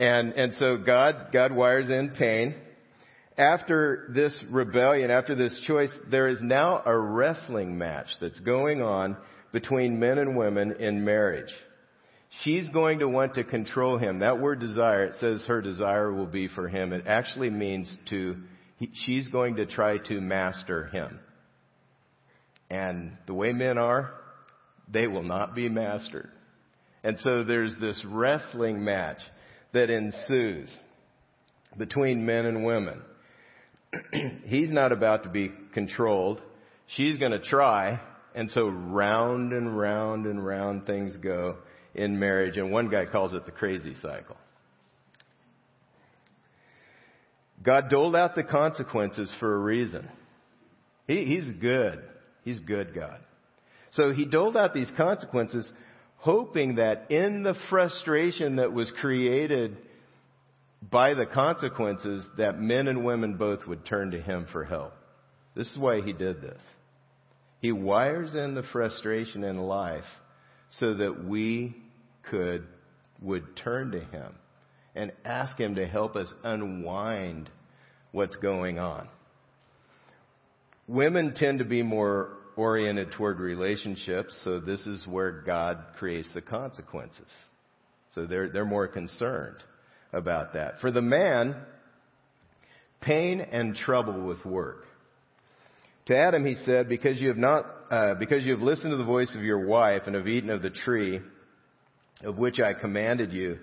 And, 0.00 0.32
and 0.32 0.52
so 0.54 0.78
God, 0.78 1.28
God 1.32 1.54
wires 1.54 1.88
in 1.88 2.16
pain. 2.18 2.56
After 3.38 4.10
this 4.16 4.36
rebellion, 4.50 5.12
after 5.12 5.36
this 5.36 5.60
choice, 5.64 5.92
there 6.10 6.26
is 6.26 6.40
now 6.42 6.82
a 6.84 6.98
wrestling 6.98 7.78
match 7.78 8.08
that's 8.20 8.40
going 8.40 8.82
on 8.82 9.16
between 9.52 10.00
men 10.00 10.18
and 10.18 10.36
women 10.36 10.72
in 10.80 11.04
marriage. 11.04 11.52
She's 12.42 12.68
going 12.70 12.98
to 12.98 13.08
want 13.08 13.34
to 13.34 13.44
control 13.44 13.96
him. 13.96 14.18
That 14.18 14.40
word 14.40 14.58
desire, 14.58 15.04
it 15.04 15.14
says 15.20 15.44
her 15.46 15.62
desire 15.62 16.12
will 16.12 16.26
be 16.26 16.48
for 16.48 16.66
him. 16.66 16.92
It 16.92 17.04
actually 17.06 17.50
means 17.50 17.96
to, 18.08 18.38
she's 18.92 19.28
going 19.28 19.54
to 19.54 19.66
try 19.66 19.98
to 19.98 20.20
master 20.20 20.86
him. 20.86 21.20
And 22.70 23.16
the 23.26 23.34
way 23.34 23.52
men 23.52 23.78
are, 23.78 24.12
they 24.88 25.06
will 25.06 25.22
not 25.22 25.54
be 25.54 25.68
mastered. 25.68 26.30
And 27.02 27.18
so 27.20 27.44
there's 27.44 27.74
this 27.80 28.04
wrestling 28.06 28.84
match 28.84 29.20
that 29.72 29.90
ensues 29.90 30.72
between 31.76 32.26
men 32.26 32.46
and 32.46 32.64
women. 32.64 33.00
He's 34.44 34.70
not 34.70 34.92
about 34.92 35.24
to 35.24 35.28
be 35.28 35.50
controlled. 35.72 36.42
She's 36.88 37.18
going 37.18 37.32
to 37.32 37.40
try, 37.40 38.00
and 38.34 38.50
so 38.50 38.68
round 38.68 39.52
and 39.52 39.76
round 39.76 40.26
and 40.26 40.44
round 40.44 40.86
things 40.86 41.16
go 41.16 41.56
in 41.94 42.18
marriage. 42.18 42.56
And 42.56 42.72
one 42.72 42.88
guy 42.90 43.06
calls 43.06 43.32
it 43.32 43.46
the 43.46 43.52
crazy 43.52 43.94
cycle. 44.02 44.36
God 47.62 47.90
doled 47.90 48.16
out 48.16 48.34
the 48.34 48.44
consequences 48.44 49.32
for 49.38 49.54
a 49.54 49.58
reason. 49.58 50.08
He, 51.06 51.24
he's 51.26 51.50
good. 51.60 52.02
He's 52.44 52.60
good 52.60 52.94
God. 52.94 53.18
So 53.92 54.12
he 54.12 54.24
doled 54.24 54.56
out 54.56 54.74
these 54.74 54.90
consequences 54.96 55.70
hoping 56.18 56.76
that 56.76 57.10
in 57.10 57.42
the 57.42 57.54
frustration 57.68 58.56
that 58.56 58.72
was 58.72 58.92
created 59.00 59.76
by 60.82 61.14
the 61.14 61.26
consequences 61.26 62.24
that 62.38 62.58
men 62.58 62.88
and 62.88 63.04
women 63.04 63.36
both 63.36 63.66
would 63.66 63.84
turn 63.84 64.12
to 64.12 64.20
him 64.20 64.46
for 64.52 64.64
help. 64.64 64.92
This 65.54 65.70
is 65.70 65.78
why 65.78 66.00
he 66.00 66.12
did 66.12 66.40
this. 66.40 66.60
He 67.60 67.72
wires 67.72 68.34
in 68.34 68.54
the 68.54 68.62
frustration 68.62 69.44
in 69.44 69.58
life 69.58 70.04
so 70.70 70.94
that 70.94 71.24
we 71.24 71.76
could, 72.30 72.66
would 73.20 73.56
turn 73.56 73.90
to 73.92 74.00
Him 74.00 74.32
and 74.94 75.12
ask 75.24 75.58
Him 75.58 75.74
to 75.74 75.86
help 75.86 76.16
us 76.16 76.32
unwind 76.42 77.50
what's 78.12 78.36
going 78.36 78.78
on. 78.78 79.08
Women 80.90 81.34
tend 81.36 81.60
to 81.60 81.64
be 81.64 81.84
more 81.84 82.32
oriented 82.56 83.12
toward 83.12 83.38
relationships, 83.38 84.36
so 84.42 84.58
this 84.58 84.88
is 84.88 85.06
where 85.06 85.42
God 85.42 85.78
creates 85.96 86.34
the 86.34 86.42
consequences. 86.42 87.28
So 88.16 88.26
they're, 88.26 88.48
they're 88.48 88.64
more 88.64 88.88
concerned 88.88 89.62
about 90.12 90.54
that. 90.54 90.80
For 90.80 90.90
the 90.90 91.00
man, 91.00 91.54
pain 93.00 93.40
and 93.40 93.76
trouble 93.76 94.26
with 94.26 94.44
work. 94.44 94.84
To 96.06 96.18
Adam 96.18 96.44
he 96.44 96.56
said, 96.64 96.88
because 96.88 97.20
you 97.20 97.28
have 97.28 97.36
not, 97.36 97.66
uh, 97.92 98.14
because 98.16 98.44
you 98.44 98.50
have 98.50 98.60
listened 98.60 98.90
to 98.90 98.96
the 98.96 99.04
voice 99.04 99.32
of 99.36 99.44
your 99.44 99.64
wife 99.64 100.02
and 100.06 100.16
have 100.16 100.26
eaten 100.26 100.50
of 100.50 100.60
the 100.60 100.70
tree 100.70 101.20
of 102.24 102.36
which 102.36 102.58
I 102.58 102.74
commanded 102.74 103.32
you, 103.32 103.60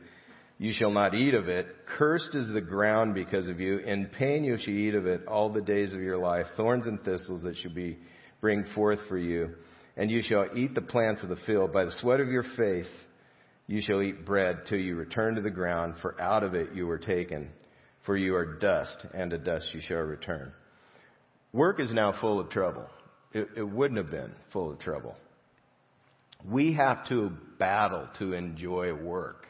you 0.58 0.74
shall 0.74 0.91
not 0.91 1.13
eat 1.13 1.34
of 1.34 1.50
it. 1.50 1.67
Cursed 1.98 2.34
is 2.34 2.50
the 2.52 2.62
ground 2.62 3.13
because 3.13 3.48
of 3.48 3.60
you. 3.60 3.78
In 3.78 4.08
pain 4.08 4.43
you 4.43 4.58
shall 4.58 4.74
eat 4.74 4.96
of 4.96 5.06
it 5.06 5.28
all 5.28 5.52
the 5.52 5.62
days 5.62 5.93
of 5.93 6.02
your 6.02 6.17
life. 6.17 6.48
Thorns 6.56 6.88
and 6.88 7.02
thistles 7.04 7.43
that 7.43 7.58
shall 7.58 7.74
be 7.74 7.98
bring 8.41 8.65
forth 8.74 9.00
for 9.08 9.17
you. 9.17 9.56
And 9.96 10.10
you 10.10 10.22
shall 10.24 10.48
eat 10.56 10.74
the 10.74 10.82
plants 10.82 11.24
of 11.24 11.30
the 11.30 11.38
field. 11.46 11.74
By 11.74 11.86
the 11.86 11.91
sweat 12.00 12.20
of 12.20 12.30
your 12.30 12.46
face 12.56 12.89
you 13.67 13.82
shall 13.82 14.02
eat 14.02 14.26
bread 14.26 14.62
till 14.67 14.80
you 14.80 14.96
return 14.96 15.36
to 15.36 15.41
the 15.41 15.50
ground, 15.50 15.96
for 16.02 16.20
out 16.22 16.43
of 16.43 16.56
it 16.56 16.74
you 16.74 16.88
were 16.88 16.98
taken. 16.98 17.50
For 18.06 18.15
you 18.15 18.36
are 18.36 18.58
dust, 18.58 19.06
and 19.13 19.32
to 19.32 19.38
dust 19.38 19.67
you 19.74 19.82
shall 19.82 19.98
return. 19.98 20.54
Work 21.52 21.82
is 21.82 21.91
now 21.91 22.15
full 22.22 22.39
of 22.39 22.50
trouble. 22.50 22.88
It, 23.34 23.50
it 23.58 23.63
wouldn't 23.63 23.98
have 23.98 24.10
been 24.10 24.32
full 24.54 24.72
of 24.72 24.80
trouble. 24.80 25.15
We 26.46 26.74
have 26.74 27.08
to 27.10 27.32
battle 27.60 28.08
to 28.20 28.34
enjoy 28.34 28.93
work. 28.93 29.46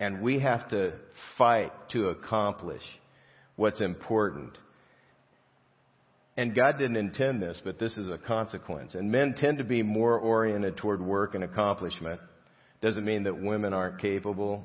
And 0.00 0.22
we 0.22 0.40
have 0.40 0.68
to 0.70 0.94
fight 1.38 1.72
to 1.90 2.08
accomplish 2.08 2.82
what's 3.56 3.82
important. 3.82 4.56
And 6.36 6.54
God 6.54 6.78
didn't 6.78 6.96
intend 6.96 7.42
this, 7.42 7.60
but 7.62 7.78
this 7.78 7.98
is 7.98 8.10
a 8.10 8.16
consequence. 8.16 8.94
And 8.94 9.12
men 9.12 9.34
tend 9.36 9.58
to 9.58 9.64
be 9.64 9.82
more 9.82 10.18
oriented 10.18 10.78
toward 10.78 11.02
work 11.02 11.34
and 11.34 11.44
accomplishment. 11.44 12.18
Doesn't 12.80 13.04
mean 13.04 13.24
that 13.24 13.40
women 13.40 13.74
aren't 13.74 14.00
capable 14.00 14.64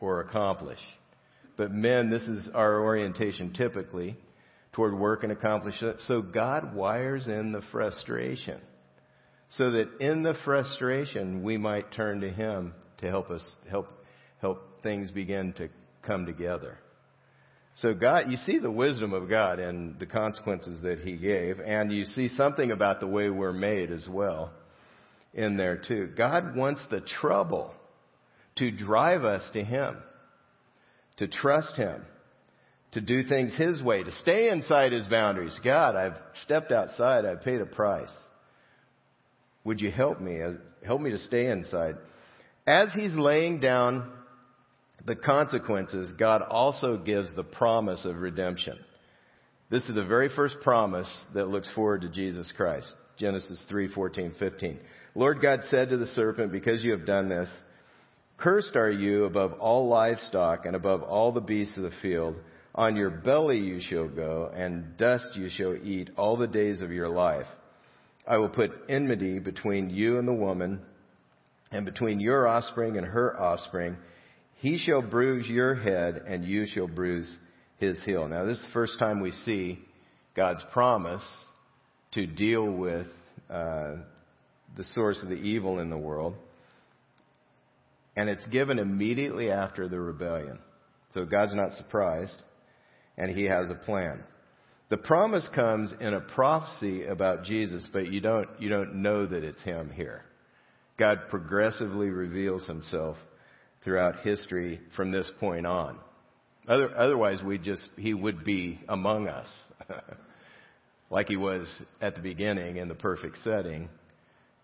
or 0.00 0.20
accomplish. 0.20 0.78
But 1.56 1.72
men, 1.72 2.10
this 2.10 2.22
is 2.22 2.48
our 2.54 2.82
orientation 2.84 3.54
typically 3.54 4.16
toward 4.74 4.96
work 4.96 5.22
and 5.22 5.32
accomplishment. 5.32 6.00
So 6.02 6.20
God 6.20 6.74
wires 6.74 7.26
in 7.26 7.52
the 7.52 7.62
frustration 7.72 8.60
so 9.50 9.70
that 9.70 9.98
in 10.00 10.22
the 10.22 10.34
frustration 10.44 11.42
we 11.42 11.56
might 11.56 11.90
turn 11.92 12.20
to 12.20 12.30
Him 12.30 12.74
to 12.98 13.08
help 13.08 13.30
us, 13.30 13.42
help, 13.70 13.88
help 14.40 14.82
things 14.82 15.10
begin 15.10 15.52
to 15.54 15.68
come 16.02 16.26
together. 16.26 16.78
So 17.76 17.94
God, 17.94 18.24
you 18.28 18.36
see 18.38 18.58
the 18.58 18.70
wisdom 18.70 19.12
of 19.12 19.28
God 19.28 19.60
and 19.60 19.98
the 20.00 20.06
consequences 20.06 20.82
that 20.82 21.00
He 21.00 21.16
gave, 21.16 21.60
and 21.60 21.92
you 21.92 22.04
see 22.04 22.28
something 22.28 22.72
about 22.72 22.98
the 22.98 23.06
way 23.06 23.30
we're 23.30 23.52
made 23.52 23.92
as 23.92 24.06
well 24.08 24.50
in 25.32 25.56
there 25.56 25.80
too. 25.86 26.10
God 26.16 26.56
wants 26.56 26.80
the 26.90 27.00
trouble 27.20 27.72
to 28.56 28.72
drive 28.72 29.22
us 29.22 29.48
to 29.52 29.62
Him, 29.62 29.96
to 31.18 31.28
trust 31.28 31.76
Him, 31.76 32.04
to 32.92 33.00
do 33.00 33.22
things 33.22 33.56
His 33.56 33.80
way, 33.80 34.02
to 34.02 34.10
stay 34.22 34.50
inside 34.50 34.90
His 34.90 35.06
boundaries. 35.06 35.58
God, 35.62 35.94
I've 35.94 36.18
stepped 36.44 36.72
outside, 36.72 37.24
I've 37.24 37.42
paid 37.42 37.60
a 37.60 37.66
price. 37.66 38.08
Would 39.62 39.80
you 39.80 39.92
help 39.92 40.20
me? 40.20 40.42
Uh, 40.42 40.54
help 40.84 41.00
me 41.00 41.10
to 41.10 41.18
stay 41.18 41.46
inside. 41.46 41.94
As 42.66 42.88
He's 42.92 43.14
laying 43.14 43.60
down 43.60 44.10
the 45.04 45.16
consequences, 45.16 46.12
God 46.18 46.42
also 46.42 46.96
gives 46.96 47.34
the 47.34 47.44
promise 47.44 48.04
of 48.04 48.16
redemption. 48.16 48.78
This 49.70 49.84
is 49.84 49.94
the 49.94 50.04
very 50.04 50.28
first 50.34 50.56
promise 50.62 51.08
that 51.34 51.48
looks 51.48 51.70
forward 51.74 52.02
to 52.02 52.08
Jesus 52.08 52.52
Christ. 52.56 52.92
Genesis 53.18 53.62
3, 53.68 53.88
14, 53.92 54.34
15. 54.38 54.78
Lord 55.14 55.40
God 55.42 55.60
said 55.70 55.90
to 55.90 55.96
the 55.96 56.06
serpent, 56.06 56.52
because 56.52 56.82
you 56.82 56.92
have 56.92 57.04
done 57.04 57.28
this, 57.28 57.48
cursed 58.38 58.76
are 58.76 58.90
you 58.90 59.24
above 59.24 59.54
all 59.54 59.88
livestock 59.88 60.64
and 60.64 60.76
above 60.76 61.02
all 61.02 61.32
the 61.32 61.40
beasts 61.40 61.76
of 61.76 61.82
the 61.82 61.92
field. 62.00 62.36
On 62.74 62.96
your 62.96 63.10
belly 63.10 63.58
you 63.58 63.80
shall 63.80 64.08
go, 64.08 64.50
and 64.54 64.96
dust 64.96 65.34
you 65.34 65.48
shall 65.50 65.74
eat 65.74 66.10
all 66.16 66.36
the 66.36 66.46
days 66.46 66.80
of 66.80 66.92
your 66.92 67.08
life. 67.08 67.46
I 68.26 68.38
will 68.38 68.48
put 68.48 68.70
enmity 68.88 69.38
between 69.38 69.90
you 69.90 70.18
and 70.18 70.28
the 70.28 70.32
woman, 70.32 70.82
and 71.72 71.84
between 71.84 72.20
your 72.20 72.46
offspring 72.46 72.96
and 72.96 73.06
her 73.06 73.38
offspring 73.38 73.96
he 74.58 74.78
shall 74.78 75.02
bruise 75.02 75.46
your 75.46 75.74
head, 75.74 76.22
and 76.26 76.44
you 76.44 76.66
shall 76.66 76.88
bruise 76.88 77.34
his 77.78 78.02
heel. 78.04 78.28
Now, 78.28 78.44
this 78.44 78.58
is 78.58 78.64
the 78.64 78.72
first 78.72 78.98
time 78.98 79.20
we 79.20 79.30
see 79.30 79.78
God's 80.34 80.62
promise 80.72 81.26
to 82.12 82.26
deal 82.26 82.64
with 82.64 83.06
uh, 83.48 83.96
the 84.76 84.84
source 84.94 85.22
of 85.22 85.28
the 85.28 85.36
evil 85.36 85.78
in 85.78 85.90
the 85.90 85.96
world. 85.96 86.34
And 88.16 88.28
it's 88.28 88.46
given 88.46 88.80
immediately 88.80 89.50
after 89.50 89.88
the 89.88 90.00
rebellion. 90.00 90.58
So 91.14 91.24
God's 91.24 91.54
not 91.54 91.74
surprised, 91.74 92.42
and 93.16 93.36
he 93.36 93.44
has 93.44 93.70
a 93.70 93.74
plan. 93.74 94.24
The 94.90 94.96
promise 94.96 95.48
comes 95.54 95.92
in 96.00 96.14
a 96.14 96.20
prophecy 96.20 97.04
about 97.04 97.44
Jesus, 97.44 97.88
but 97.92 98.10
you 98.10 98.20
don't, 98.20 98.48
you 98.58 98.70
don't 98.70 99.02
know 99.02 99.24
that 99.24 99.44
it's 99.44 99.62
him 99.62 99.92
here. 99.94 100.22
God 100.98 101.28
progressively 101.30 102.08
reveals 102.08 102.66
himself 102.66 103.16
throughout 103.84 104.20
history 104.20 104.80
from 104.96 105.10
this 105.10 105.30
point 105.40 105.66
on. 105.66 105.98
Other, 106.68 106.96
otherwise, 106.96 107.42
we 107.42 107.58
just 107.58 107.88
he 107.96 108.12
would 108.12 108.44
be 108.44 108.80
among 108.88 109.28
us, 109.28 109.48
like 111.10 111.28
he 111.28 111.36
was 111.36 111.66
at 112.00 112.14
the 112.14 112.20
beginning 112.20 112.76
in 112.76 112.88
the 112.88 112.94
perfect 112.94 113.38
setting. 113.42 113.88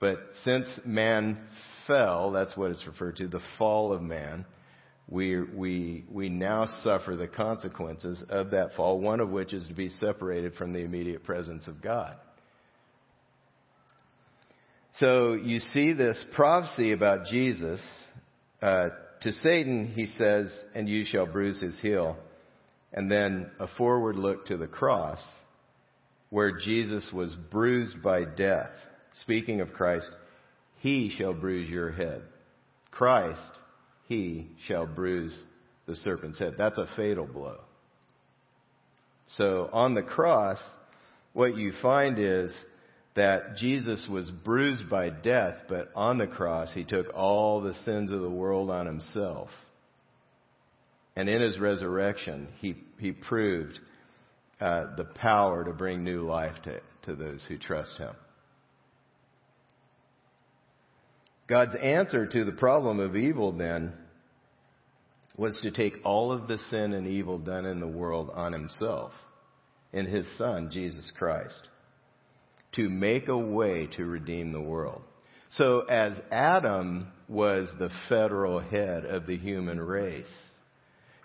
But 0.00 0.18
since 0.44 0.68
man 0.84 1.38
fell, 1.86 2.30
that's 2.30 2.56
what 2.56 2.70
it's 2.70 2.86
referred 2.86 3.16
to, 3.16 3.28
the 3.28 3.40
fall 3.58 3.92
of 3.92 4.02
man. 4.02 4.44
We, 5.08 5.40
we, 5.42 6.04
we 6.10 6.28
now 6.30 6.66
suffer 6.82 7.14
the 7.14 7.28
consequences 7.28 8.22
of 8.28 8.50
that 8.50 8.74
fall, 8.74 9.00
one 9.00 9.20
of 9.20 9.30
which 9.30 9.52
is 9.52 9.66
to 9.68 9.74
be 9.74 9.90
separated 9.90 10.54
from 10.54 10.72
the 10.72 10.80
immediate 10.80 11.24
presence 11.24 11.66
of 11.66 11.82
God. 11.82 12.16
So 14.98 15.34
you 15.34 15.58
see 15.58 15.92
this 15.92 16.22
prophecy 16.34 16.92
about 16.92 17.26
Jesus 17.26 17.80
uh, 18.62 18.88
to 19.24 19.32
Satan, 19.32 19.88
he 19.94 20.06
says, 20.06 20.52
and 20.74 20.88
you 20.88 21.04
shall 21.04 21.26
bruise 21.26 21.60
his 21.60 21.78
heel. 21.80 22.16
And 22.92 23.10
then 23.10 23.50
a 23.58 23.66
forward 23.66 24.16
look 24.16 24.46
to 24.46 24.56
the 24.56 24.66
cross 24.66 25.18
where 26.30 26.58
Jesus 26.58 27.10
was 27.12 27.34
bruised 27.50 28.02
by 28.02 28.24
death. 28.24 28.70
Speaking 29.22 29.60
of 29.60 29.72
Christ, 29.72 30.10
he 30.80 31.12
shall 31.16 31.32
bruise 31.32 31.68
your 31.68 31.90
head. 31.90 32.22
Christ, 32.90 33.40
he 34.08 34.50
shall 34.66 34.86
bruise 34.86 35.42
the 35.86 35.96
serpent's 35.96 36.38
head. 36.38 36.54
That's 36.58 36.78
a 36.78 36.88
fatal 36.94 37.26
blow. 37.26 37.60
So 39.26 39.70
on 39.72 39.94
the 39.94 40.02
cross, 40.02 40.58
what 41.32 41.56
you 41.56 41.72
find 41.80 42.18
is 42.18 42.52
that 43.16 43.56
Jesus 43.56 44.06
was 44.10 44.30
bruised 44.30 44.90
by 44.90 45.08
death, 45.08 45.54
but 45.68 45.90
on 45.94 46.18
the 46.18 46.26
cross 46.26 46.72
he 46.74 46.84
took 46.84 47.06
all 47.14 47.60
the 47.60 47.74
sins 47.84 48.10
of 48.10 48.20
the 48.20 48.30
world 48.30 48.70
on 48.70 48.86
himself. 48.86 49.48
And 51.16 51.28
in 51.28 51.40
his 51.40 51.58
resurrection, 51.60 52.48
he, 52.60 52.74
he 52.98 53.12
proved 53.12 53.78
uh, 54.60 54.96
the 54.96 55.04
power 55.04 55.64
to 55.64 55.72
bring 55.72 56.02
new 56.02 56.22
life 56.22 56.56
to, 56.64 56.80
to 57.04 57.14
those 57.14 57.44
who 57.48 57.56
trust 57.56 57.96
him. 57.98 58.14
God's 61.46 61.76
answer 61.76 62.26
to 62.26 62.44
the 62.44 62.52
problem 62.52 62.98
of 62.98 63.14
evil 63.14 63.52
then 63.52 63.92
was 65.36 65.58
to 65.62 65.70
take 65.70 65.94
all 66.04 66.32
of 66.32 66.48
the 66.48 66.58
sin 66.70 66.94
and 66.94 67.06
evil 67.06 67.38
done 67.38 67.66
in 67.66 67.80
the 67.80 67.86
world 67.86 68.30
on 68.34 68.52
himself 68.52 69.12
in 69.92 70.06
his 70.06 70.26
son, 70.36 70.70
Jesus 70.72 71.12
Christ 71.16 71.68
to 72.76 72.88
make 72.88 73.28
a 73.28 73.36
way 73.36 73.88
to 73.96 74.04
redeem 74.04 74.52
the 74.52 74.60
world. 74.60 75.02
So 75.50 75.80
as 75.82 76.12
Adam 76.30 77.08
was 77.28 77.68
the 77.78 77.90
federal 78.08 78.60
head 78.60 79.04
of 79.04 79.26
the 79.26 79.36
human 79.36 79.80
race, 79.80 80.26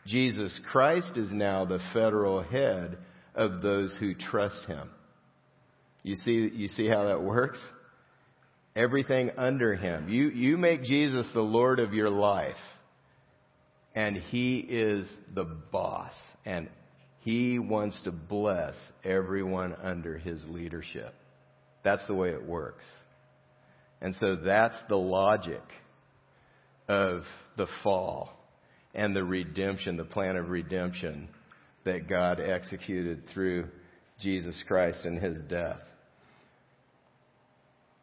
Jesus 0.05 0.59
Christ 0.71 1.11
is 1.15 1.31
now 1.31 1.65
the 1.65 1.79
federal 1.93 2.41
head 2.41 2.97
of 3.35 3.61
those 3.61 3.95
who 3.99 4.13
trust 4.13 4.65
him. 4.65 4.89
You 6.03 6.15
see, 6.15 6.49
you 6.53 6.67
see 6.69 6.87
how 6.87 7.05
that 7.05 7.21
works? 7.21 7.59
Everything 8.75 9.31
under 9.37 9.75
him. 9.75 10.09
You, 10.09 10.29
you 10.29 10.57
make 10.57 10.83
Jesus 10.83 11.27
the 11.33 11.41
Lord 11.41 11.79
of 11.79 11.93
your 11.93 12.09
life. 12.09 12.55
And 13.95 14.15
he 14.15 14.59
is 14.59 15.07
the 15.33 15.43
boss. 15.43 16.13
And 16.45 16.69
he 17.21 17.59
wants 17.59 18.01
to 18.03 18.11
bless 18.11 18.75
everyone 19.03 19.75
under 19.81 20.17
his 20.17 20.39
leadership. 20.47 21.13
That's 21.89 22.05
the 22.05 22.13
way 22.13 22.29
it 22.29 22.45
works. 22.45 22.83
And 23.99 24.15
so 24.17 24.35
that's 24.35 24.77
the 24.89 24.95
logic 24.95 25.63
of 26.87 27.23
the 27.57 27.65
fall 27.81 28.31
and 28.93 29.15
the 29.15 29.23
redemption, 29.23 29.97
the 29.97 30.03
plan 30.03 30.35
of 30.35 30.49
redemption 30.49 31.29
that 31.85 32.07
God 32.07 32.39
executed 32.39 33.23
through 33.33 33.69
Jesus 34.19 34.63
Christ 34.67 35.03
and 35.05 35.19
his 35.19 35.41
death. 35.49 35.79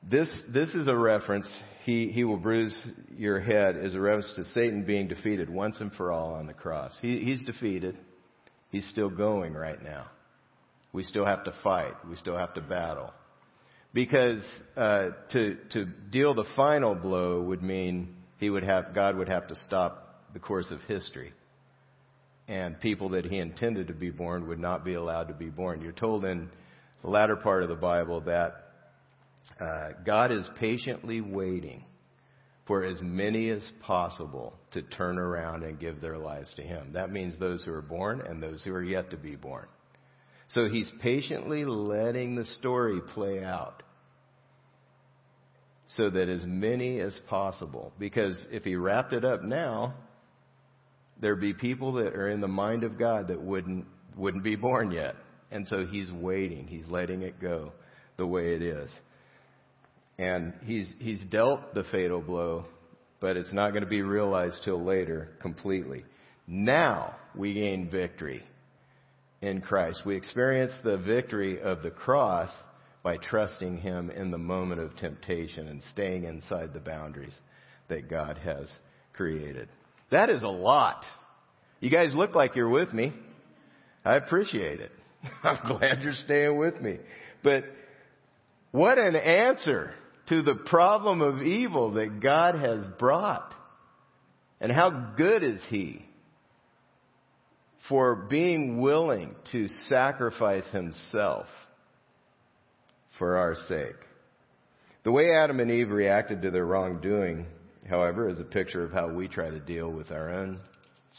This, 0.02 0.28
this 0.52 0.70
is 0.70 0.88
a 0.88 0.96
reference, 0.96 1.48
he, 1.84 2.08
he 2.08 2.24
will 2.24 2.38
bruise 2.38 2.76
your 3.16 3.38
head, 3.38 3.76
is 3.76 3.94
a 3.94 4.00
reference 4.00 4.32
to 4.34 4.44
Satan 4.46 4.84
being 4.84 5.06
defeated 5.06 5.48
once 5.48 5.80
and 5.80 5.92
for 5.92 6.10
all 6.10 6.34
on 6.34 6.48
the 6.48 6.54
cross. 6.54 6.98
He, 7.00 7.20
he's 7.20 7.44
defeated. 7.44 7.96
He's 8.70 8.88
still 8.88 9.10
going 9.10 9.54
right 9.54 9.80
now. 9.80 10.06
We 10.92 11.04
still 11.04 11.24
have 11.24 11.44
to 11.44 11.54
fight. 11.62 11.94
We 12.08 12.16
still 12.16 12.36
have 12.36 12.54
to 12.54 12.60
battle. 12.60 13.12
Because 13.96 14.44
uh, 14.76 15.08
to, 15.32 15.56
to 15.70 15.86
deal 16.10 16.34
the 16.34 16.44
final 16.54 16.94
blow 16.94 17.40
would 17.40 17.62
mean 17.62 18.14
he 18.36 18.50
would 18.50 18.62
have, 18.62 18.94
God 18.94 19.16
would 19.16 19.30
have 19.30 19.48
to 19.48 19.54
stop 19.54 20.26
the 20.34 20.38
course 20.38 20.70
of 20.70 20.82
history. 20.82 21.32
And 22.46 22.78
people 22.78 23.08
that 23.08 23.24
he 23.24 23.38
intended 23.38 23.86
to 23.86 23.94
be 23.94 24.10
born 24.10 24.48
would 24.48 24.58
not 24.58 24.84
be 24.84 24.92
allowed 24.92 25.28
to 25.28 25.34
be 25.34 25.48
born. 25.48 25.80
You're 25.80 25.92
told 25.92 26.26
in 26.26 26.50
the 27.00 27.08
latter 27.08 27.36
part 27.36 27.62
of 27.62 27.70
the 27.70 27.74
Bible 27.74 28.20
that 28.26 28.66
uh, 29.58 29.92
God 30.04 30.30
is 30.30 30.46
patiently 30.60 31.22
waiting 31.22 31.82
for 32.66 32.84
as 32.84 33.00
many 33.00 33.48
as 33.48 33.66
possible 33.80 34.52
to 34.72 34.82
turn 34.82 35.18
around 35.18 35.62
and 35.62 35.80
give 35.80 36.02
their 36.02 36.18
lives 36.18 36.52
to 36.56 36.62
Him. 36.62 36.92
That 36.92 37.10
means 37.10 37.38
those 37.38 37.64
who 37.64 37.72
are 37.72 37.80
born 37.80 38.20
and 38.20 38.42
those 38.42 38.62
who 38.62 38.74
are 38.74 38.84
yet 38.84 39.08
to 39.12 39.16
be 39.16 39.36
born. 39.36 39.68
So 40.48 40.68
He's 40.68 40.92
patiently 41.00 41.64
letting 41.64 42.34
the 42.34 42.44
story 42.44 43.00
play 43.14 43.42
out 43.42 43.82
so 45.88 46.10
that 46.10 46.28
as 46.28 46.44
many 46.44 47.00
as 47.00 47.18
possible, 47.28 47.92
because 47.98 48.46
if 48.50 48.64
He 48.64 48.76
wrapped 48.76 49.12
it 49.12 49.24
up 49.24 49.42
now, 49.42 49.94
there'd 51.20 51.40
be 51.40 51.54
people 51.54 51.94
that 51.94 52.14
are 52.14 52.28
in 52.28 52.40
the 52.40 52.48
mind 52.48 52.84
of 52.84 52.98
God 52.98 53.28
that 53.28 53.40
wouldn't, 53.40 53.86
wouldn't 54.16 54.44
be 54.44 54.56
born 54.56 54.90
yet. 54.90 55.14
And 55.50 55.66
so 55.68 55.86
He's 55.86 56.10
waiting. 56.10 56.66
He's 56.66 56.86
letting 56.86 57.22
it 57.22 57.40
go 57.40 57.72
the 58.16 58.26
way 58.26 58.54
it 58.54 58.62
is. 58.62 58.90
And 60.18 60.54
he's, 60.64 60.92
he's 60.98 61.22
dealt 61.30 61.74
the 61.74 61.84
fatal 61.84 62.20
blow, 62.20 62.64
but 63.20 63.36
it's 63.36 63.52
not 63.52 63.70
going 63.70 63.82
to 63.82 63.88
be 63.88 64.02
realized 64.02 64.62
till 64.64 64.82
later 64.82 65.28
completely. 65.42 66.04
Now 66.46 67.16
we 67.34 67.54
gain 67.54 67.90
victory 67.90 68.42
in 69.42 69.60
Christ. 69.60 70.02
We 70.06 70.16
experience 70.16 70.72
the 70.82 70.96
victory 70.96 71.60
of 71.60 71.82
the 71.82 71.90
cross 71.90 72.50
by 73.06 73.18
trusting 73.18 73.76
Him 73.76 74.10
in 74.10 74.32
the 74.32 74.36
moment 74.36 74.80
of 74.80 74.96
temptation 74.96 75.68
and 75.68 75.80
staying 75.92 76.24
inside 76.24 76.72
the 76.72 76.80
boundaries 76.80 77.38
that 77.86 78.10
God 78.10 78.36
has 78.38 78.68
created. 79.12 79.68
That 80.10 80.28
is 80.28 80.42
a 80.42 80.48
lot. 80.48 81.04
You 81.78 81.88
guys 81.88 82.16
look 82.16 82.34
like 82.34 82.56
you're 82.56 82.68
with 82.68 82.92
me. 82.92 83.12
I 84.04 84.16
appreciate 84.16 84.80
it. 84.80 84.90
I'm 85.44 85.78
glad 85.78 86.02
you're 86.02 86.14
staying 86.14 86.58
with 86.58 86.80
me. 86.80 86.98
But 87.44 87.62
what 88.72 88.98
an 88.98 89.14
answer 89.14 89.94
to 90.28 90.42
the 90.42 90.56
problem 90.66 91.20
of 91.20 91.42
evil 91.42 91.92
that 91.92 92.18
God 92.20 92.56
has 92.56 92.84
brought. 92.98 93.54
And 94.60 94.72
how 94.72 95.12
good 95.16 95.44
is 95.44 95.62
He 95.68 96.04
for 97.88 98.26
being 98.28 98.80
willing 98.80 99.36
to 99.52 99.68
sacrifice 99.88 100.66
Himself 100.72 101.46
for 103.18 103.36
our 103.36 103.54
sake. 103.68 103.96
The 105.04 105.12
way 105.12 105.30
Adam 105.36 105.60
and 105.60 105.70
Eve 105.70 105.90
reacted 105.90 106.42
to 106.42 106.50
their 106.50 106.66
wrongdoing, 106.66 107.46
however, 107.88 108.28
is 108.28 108.40
a 108.40 108.44
picture 108.44 108.84
of 108.84 108.92
how 108.92 109.12
we 109.12 109.28
try 109.28 109.50
to 109.50 109.60
deal 109.60 109.90
with 109.90 110.10
our 110.10 110.34
own 110.34 110.60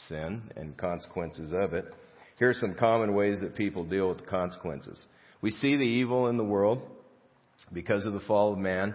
sin 0.08 0.42
and 0.56 0.76
consequences 0.76 1.52
of 1.52 1.72
it. 1.74 1.86
Here 2.38 2.50
are 2.50 2.54
some 2.54 2.74
common 2.74 3.14
ways 3.14 3.40
that 3.40 3.56
people 3.56 3.84
deal 3.84 4.10
with 4.10 4.18
the 4.18 4.26
consequences. 4.26 5.02
We 5.40 5.50
see 5.50 5.76
the 5.76 5.82
evil 5.82 6.28
in 6.28 6.36
the 6.36 6.44
world 6.44 6.82
because 7.72 8.06
of 8.06 8.12
the 8.12 8.20
fall 8.20 8.52
of 8.52 8.58
man, 8.58 8.94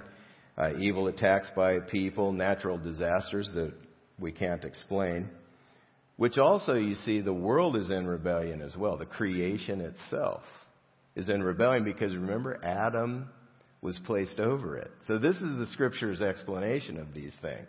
uh, 0.57 0.77
evil 0.77 1.07
attacks 1.07 1.49
by 1.55 1.79
people, 1.79 2.31
natural 2.31 2.77
disasters 2.77 3.49
that 3.55 3.73
we 4.19 4.31
can't 4.31 4.63
explain, 4.63 5.29
which 6.17 6.37
also 6.37 6.75
you 6.75 6.95
see 6.95 7.19
the 7.21 7.33
world 7.33 7.75
is 7.75 7.89
in 7.89 8.05
rebellion 8.05 8.61
as 8.61 8.77
well. 8.77 8.97
The 8.97 9.05
creation 9.05 9.81
itself 9.81 10.43
is 11.15 11.29
in 11.29 11.43
rebellion 11.43 11.83
because 11.83 12.15
remember, 12.15 12.59
Adam 12.63 13.29
was 13.81 13.99
placed 14.05 14.39
over 14.39 14.77
it. 14.77 14.91
So 15.07 15.19
this 15.19 15.35
is 15.35 15.57
the 15.57 15.67
scripture's 15.73 16.21
explanation 16.21 16.97
of 16.97 17.13
these 17.13 17.33
things. 17.41 17.67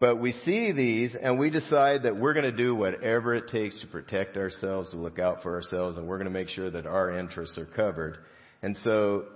But 0.00 0.20
we 0.20 0.32
see 0.44 0.72
these 0.72 1.16
and 1.20 1.38
we 1.38 1.50
decide 1.50 2.04
that 2.04 2.16
we're 2.16 2.34
going 2.34 2.44
to 2.44 2.56
do 2.56 2.74
whatever 2.74 3.34
it 3.34 3.48
takes 3.48 3.80
to 3.80 3.86
protect 3.86 4.36
ourselves, 4.36 4.90
to 4.90 4.96
look 4.96 5.18
out 5.18 5.42
for 5.42 5.54
ourselves, 5.54 5.96
and 5.96 6.06
we're 6.06 6.18
going 6.18 6.32
to 6.32 6.38
make 6.38 6.48
sure 6.48 6.70
that 6.70 6.86
our 6.86 7.18
interests 7.18 7.58
are 7.58 7.66
covered. 7.66 8.18
And 8.62 8.76
so 8.84 9.26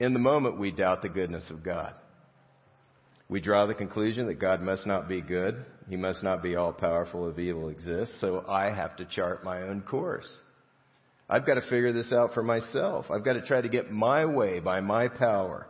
in 0.00 0.12
the 0.12 0.18
moment, 0.18 0.58
we 0.58 0.72
doubt 0.72 1.02
the 1.02 1.08
goodness 1.08 1.44
of 1.50 1.62
God. 1.62 1.94
We 3.28 3.40
draw 3.40 3.66
the 3.66 3.74
conclusion 3.74 4.26
that 4.26 4.38
God 4.38 4.60
must 4.60 4.86
not 4.86 5.08
be 5.08 5.22
good. 5.22 5.64
He 5.88 5.96
must 5.96 6.22
not 6.22 6.42
be 6.42 6.56
all 6.56 6.72
powerful 6.72 7.28
if 7.30 7.38
evil 7.38 7.68
exists. 7.70 8.14
So 8.20 8.44
I 8.46 8.66
have 8.66 8.96
to 8.96 9.06
chart 9.06 9.44
my 9.44 9.62
own 9.62 9.80
course. 9.82 10.28
I've 11.28 11.46
got 11.46 11.54
to 11.54 11.62
figure 11.62 11.92
this 11.92 12.12
out 12.12 12.34
for 12.34 12.42
myself. 12.42 13.06
I've 13.10 13.24
got 13.24 13.34
to 13.34 13.42
try 13.42 13.60
to 13.60 13.68
get 13.68 13.90
my 13.90 14.26
way 14.26 14.60
by 14.60 14.80
my 14.80 15.08
power. 15.08 15.66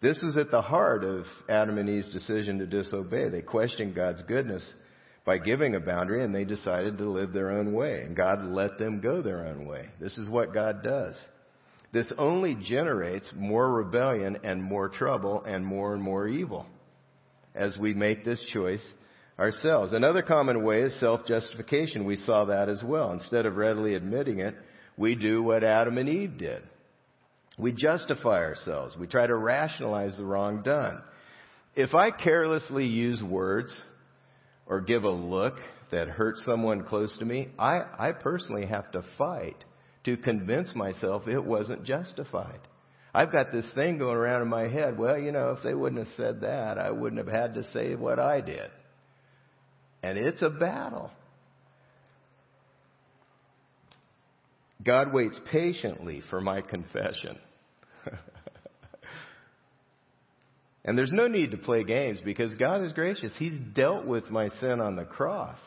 This 0.00 0.22
is 0.22 0.36
at 0.36 0.50
the 0.50 0.62
heart 0.62 1.04
of 1.04 1.24
Adam 1.48 1.78
and 1.78 1.88
Eve's 1.88 2.12
decision 2.12 2.58
to 2.58 2.66
disobey. 2.66 3.30
They 3.30 3.42
questioned 3.42 3.94
God's 3.94 4.22
goodness 4.22 4.64
by 5.24 5.38
giving 5.38 5.74
a 5.74 5.80
boundary 5.80 6.22
and 6.22 6.34
they 6.34 6.44
decided 6.44 6.98
to 6.98 7.10
live 7.10 7.32
their 7.32 7.50
own 7.50 7.72
way. 7.72 8.02
And 8.02 8.14
God 8.14 8.44
let 8.44 8.78
them 8.78 9.00
go 9.00 9.22
their 9.22 9.46
own 9.46 9.66
way. 9.66 9.88
This 10.00 10.16
is 10.18 10.28
what 10.28 10.54
God 10.54 10.82
does. 10.82 11.16
This 11.92 12.12
only 12.18 12.54
generates 12.54 13.32
more 13.34 13.72
rebellion 13.72 14.38
and 14.44 14.62
more 14.62 14.88
trouble 14.88 15.42
and 15.44 15.64
more 15.64 15.94
and 15.94 16.02
more 16.02 16.28
evil 16.28 16.66
as 17.54 17.76
we 17.78 17.94
make 17.94 18.24
this 18.24 18.40
choice 18.52 18.84
ourselves. 19.38 19.92
Another 19.92 20.22
common 20.22 20.64
way 20.64 20.80
is 20.80 20.98
self-justification. 21.00 22.04
We 22.04 22.16
saw 22.16 22.46
that 22.46 22.68
as 22.68 22.82
well. 22.82 23.12
Instead 23.12 23.46
of 23.46 23.56
readily 23.56 23.94
admitting 23.94 24.40
it, 24.40 24.54
we 24.96 25.14
do 25.14 25.42
what 25.42 25.62
Adam 25.62 25.96
and 25.98 26.08
Eve 26.08 26.38
did. 26.38 26.62
We 27.56 27.72
justify 27.72 28.38
ourselves. 28.38 28.96
We 28.98 29.06
try 29.06 29.26
to 29.26 29.36
rationalize 29.36 30.16
the 30.16 30.24
wrong 30.24 30.62
done. 30.62 31.02
If 31.74 31.94
I 31.94 32.10
carelessly 32.10 32.86
use 32.86 33.22
words 33.22 33.72
or 34.66 34.80
give 34.80 35.04
a 35.04 35.10
look 35.10 35.54
that 35.90 36.08
hurts 36.08 36.44
someone 36.44 36.84
close 36.84 37.16
to 37.18 37.24
me, 37.24 37.48
I, 37.58 37.82
I 37.98 38.12
personally 38.12 38.66
have 38.66 38.90
to 38.92 39.04
fight 39.16 39.64
to 40.04 40.16
convince 40.16 40.74
myself 40.74 41.28
it 41.28 41.44
wasn't 41.44 41.84
justified. 41.84 42.60
I've 43.14 43.32
got 43.32 43.52
this 43.52 43.66
thing 43.74 43.98
going 43.98 44.16
around 44.16 44.42
in 44.42 44.48
my 44.48 44.68
head. 44.68 44.98
Well, 44.98 45.18
you 45.18 45.32
know, 45.32 45.52
if 45.56 45.62
they 45.62 45.74
wouldn't 45.74 46.06
have 46.06 46.16
said 46.16 46.42
that, 46.42 46.78
I 46.78 46.90
wouldn't 46.90 47.24
have 47.24 47.34
had 47.34 47.54
to 47.54 47.64
say 47.68 47.94
what 47.94 48.18
I 48.18 48.40
did. 48.40 48.70
And 50.02 50.16
it's 50.16 50.42
a 50.42 50.50
battle. 50.50 51.10
God 54.84 55.12
waits 55.12 55.40
patiently 55.50 56.22
for 56.30 56.40
my 56.40 56.60
confession. 56.60 57.38
and 60.84 60.96
there's 60.96 61.12
no 61.12 61.26
need 61.26 61.50
to 61.50 61.56
play 61.56 61.82
games 61.84 62.20
because 62.24 62.54
God 62.54 62.84
is 62.84 62.92
gracious. 62.92 63.32
He's 63.38 63.58
dealt 63.74 64.06
with 64.06 64.30
my 64.30 64.48
sin 64.60 64.80
on 64.80 64.96
the 64.96 65.04
cross. 65.04 65.58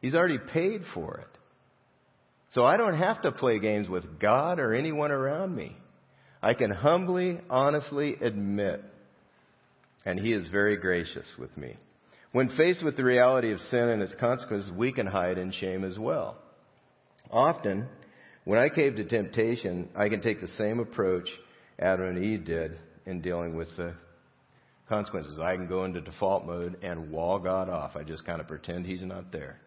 He's 0.00 0.14
already 0.14 0.38
paid 0.38 0.82
for 0.92 1.16
it. 1.16 1.38
So 2.52 2.64
I 2.64 2.76
don't 2.76 2.98
have 2.98 3.22
to 3.22 3.32
play 3.32 3.58
games 3.58 3.88
with 3.88 4.20
God 4.20 4.60
or 4.60 4.74
anyone 4.74 5.10
around 5.10 5.56
me. 5.56 5.76
I 6.42 6.52
can 6.52 6.70
humbly, 6.70 7.40
honestly 7.48 8.16
admit, 8.20 8.84
and 10.04 10.20
He 10.20 10.32
is 10.32 10.46
very 10.48 10.76
gracious 10.76 11.26
with 11.38 11.56
me. 11.56 11.76
When 12.34 12.48
faced 12.48 12.82
with 12.82 12.96
the 12.96 13.04
reality 13.04 13.52
of 13.52 13.60
sin 13.60 13.90
and 13.90 14.02
its 14.02 14.16
consequences, 14.16 14.68
we 14.76 14.90
can 14.90 15.06
hide 15.06 15.38
in 15.38 15.52
shame 15.52 15.84
as 15.84 15.96
well. 15.96 16.36
Often, 17.30 17.86
when 18.42 18.58
I 18.58 18.70
cave 18.70 18.96
to 18.96 19.04
temptation, 19.04 19.88
I 19.94 20.08
can 20.08 20.20
take 20.20 20.40
the 20.40 20.48
same 20.58 20.80
approach 20.80 21.28
Adam 21.78 22.08
and 22.08 22.24
Eve 22.24 22.44
did 22.44 22.76
in 23.06 23.20
dealing 23.20 23.54
with 23.54 23.68
the 23.76 23.94
consequences. 24.88 25.38
I 25.38 25.54
can 25.54 25.68
go 25.68 25.84
into 25.84 26.00
default 26.00 26.44
mode 26.44 26.76
and 26.82 27.12
wall 27.12 27.38
God 27.38 27.68
off. 27.68 27.94
I 27.94 28.02
just 28.02 28.26
kind 28.26 28.40
of 28.40 28.48
pretend 28.48 28.84
He's 28.84 29.04
not 29.04 29.30
there 29.30 29.60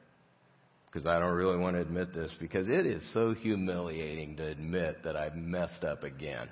because 0.91 1.05
I 1.05 1.20
don't 1.20 1.36
really 1.36 1.57
want 1.57 1.78
to 1.78 1.82
admit 1.82 2.13
this 2.13 2.36
because 2.38 2.68
it 2.68 2.86
is 2.86 3.01
so 3.13 3.34
humiliating 3.34 4.36
to 4.36 4.45
admit 4.45 5.05
that 5.05 5.15
I've 5.15 5.38
messed 5.38 5.86
up 5.86 6.03
again. 6.03 6.49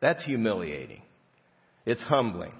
That's 0.00 0.22
humiliating. 0.22 1.02
It's 1.84 2.02
humbling. 2.02 2.52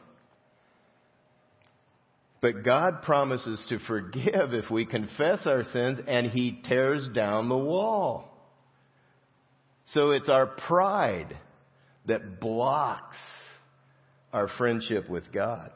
But 2.43 2.65
God 2.65 3.03
promises 3.03 3.65
to 3.69 3.79
forgive 3.87 4.53
if 4.53 4.69
we 4.69 4.85
confess 4.85 5.47
our 5.47 5.63
sins 5.63 6.01
and 6.07 6.27
He 6.27 6.61
tears 6.65 7.09
down 7.15 7.49
the 7.49 7.57
wall. 7.57 8.29
So 9.87 10.11
it's 10.11 10.29
our 10.29 10.49
pride 10.49 11.39
that 12.07 12.41
blocks 12.41 13.17
our 14.33 14.49
friendship 14.59 15.09
with 15.09 15.33
God. 15.33 15.71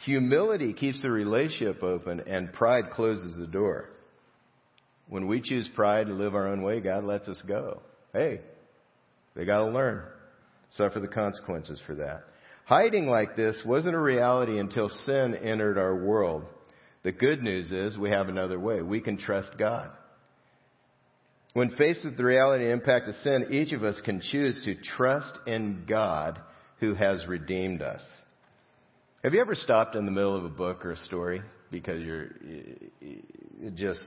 Humility 0.00 0.72
keeps 0.72 1.00
the 1.00 1.10
relationship 1.10 1.82
open 1.82 2.20
and 2.26 2.52
pride 2.52 2.90
closes 2.90 3.36
the 3.36 3.46
door. 3.46 3.90
When 5.08 5.28
we 5.28 5.40
choose 5.40 5.68
pride 5.74 6.08
to 6.08 6.12
live 6.12 6.34
our 6.34 6.48
own 6.48 6.62
way, 6.62 6.80
God 6.80 7.04
lets 7.04 7.28
us 7.28 7.40
go. 7.46 7.82
Hey, 8.12 8.40
they 9.34 9.44
got 9.44 9.58
to 9.58 9.66
learn, 9.66 10.04
suffer 10.76 10.98
the 10.98 11.08
consequences 11.08 11.80
for 11.86 11.94
that. 11.96 12.24
Hiding 12.68 13.06
like 13.06 13.34
this 13.34 13.58
wasn't 13.64 13.94
a 13.94 13.98
reality 13.98 14.58
until 14.58 14.90
sin 14.90 15.34
entered 15.34 15.78
our 15.78 15.96
world. 15.96 16.44
The 17.02 17.12
good 17.12 17.42
news 17.42 17.72
is 17.72 17.96
we 17.96 18.10
have 18.10 18.28
another 18.28 18.60
way. 18.60 18.82
We 18.82 19.00
can 19.00 19.16
trust 19.16 19.56
God. 19.58 19.88
When 21.54 21.70
faced 21.70 22.04
with 22.04 22.18
the 22.18 22.24
reality 22.24 22.64
and 22.64 22.74
impact 22.74 23.08
of 23.08 23.14
sin, 23.22 23.46
each 23.50 23.72
of 23.72 23.84
us 23.84 23.98
can 24.04 24.20
choose 24.20 24.60
to 24.66 24.74
trust 24.74 25.38
in 25.46 25.84
God 25.88 26.38
who 26.78 26.92
has 26.94 27.26
redeemed 27.26 27.80
us. 27.80 28.02
Have 29.24 29.32
you 29.32 29.40
ever 29.40 29.54
stopped 29.54 29.96
in 29.96 30.04
the 30.04 30.12
middle 30.12 30.36
of 30.36 30.44
a 30.44 30.50
book 30.50 30.84
or 30.84 30.92
a 30.92 30.98
story 30.98 31.40
because 31.70 32.02
you're 32.02 32.32
just 33.76 34.06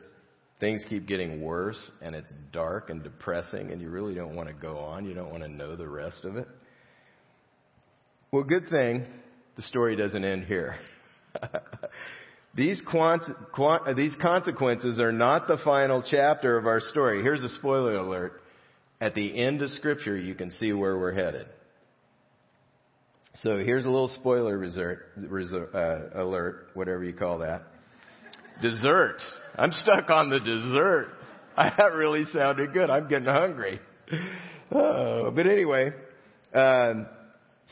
things 0.59 0.85
keep 0.87 1.07
getting 1.07 1.41
worse 1.41 1.89
and 2.03 2.13
it's 2.13 2.31
dark 2.53 2.91
and 2.91 3.01
depressing 3.01 3.71
and 3.71 3.81
you 3.81 3.89
really 3.89 4.13
don't 4.13 4.35
want 4.35 4.49
to 4.49 4.53
go 4.53 4.77
on, 4.77 5.07
you 5.07 5.15
don't 5.15 5.31
want 5.31 5.41
to 5.41 5.49
know 5.49 5.75
the 5.75 5.89
rest 5.89 6.25
of 6.25 6.35
it? 6.37 6.47
Well, 8.31 8.43
good 8.45 8.69
thing 8.69 9.05
the 9.57 9.61
story 9.61 9.95
doesn't 9.97 10.23
end 10.23 10.45
here. 10.45 10.75
These, 12.53 12.81
quant- 12.89 13.23
quant- 13.53 13.95
these 13.95 14.11
consequences 14.21 14.99
are 14.99 15.13
not 15.13 15.47
the 15.47 15.57
final 15.63 16.03
chapter 16.05 16.57
of 16.57 16.65
our 16.65 16.81
story. 16.81 17.23
Here's 17.23 17.41
a 17.43 17.49
spoiler 17.49 17.93
alert. 17.93 18.41
At 18.99 19.15
the 19.15 19.37
end 19.41 19.61
of 19.61 19.69
Scripture, 19.69 20.17
you 20.17 20.35
can 20.35 20.51
see 20.51 20.73
where 20.73 20.97
we're 20.97 21.13
headed. 21.13 21.47
So 23.35 23.59
here's 23.59 23.85
a 23.85 23.89
little 23.89 24.09
spoiler 24.09 24.57
resert, 24.57 24.97
resert, 25.17 25.73
uh, 25.73 26.21
alert, 26.21 26.67
whatever 26.73 27.05
you 27.05 27.13
call 27.13 27.37
that. 27.39 27.63
Dessert. 28.61 29.19
I'm 29.55 29.71
stuck 29.71 30.09
on 30.09 30.29
the 30.29 30.39
dessert. 30.39 31.07
That 31.55 31.93
really 31.93 32.25
sounded 32.33 32.73
good. 32.73 32.89
I'm 32.89 33.07
getting 33.07 33.27
hungry. 33.27 33.79
Oh, 34.73 35.31
but 35.31 35.47
anyway, 35.47 35.91
um, 36.53 37.05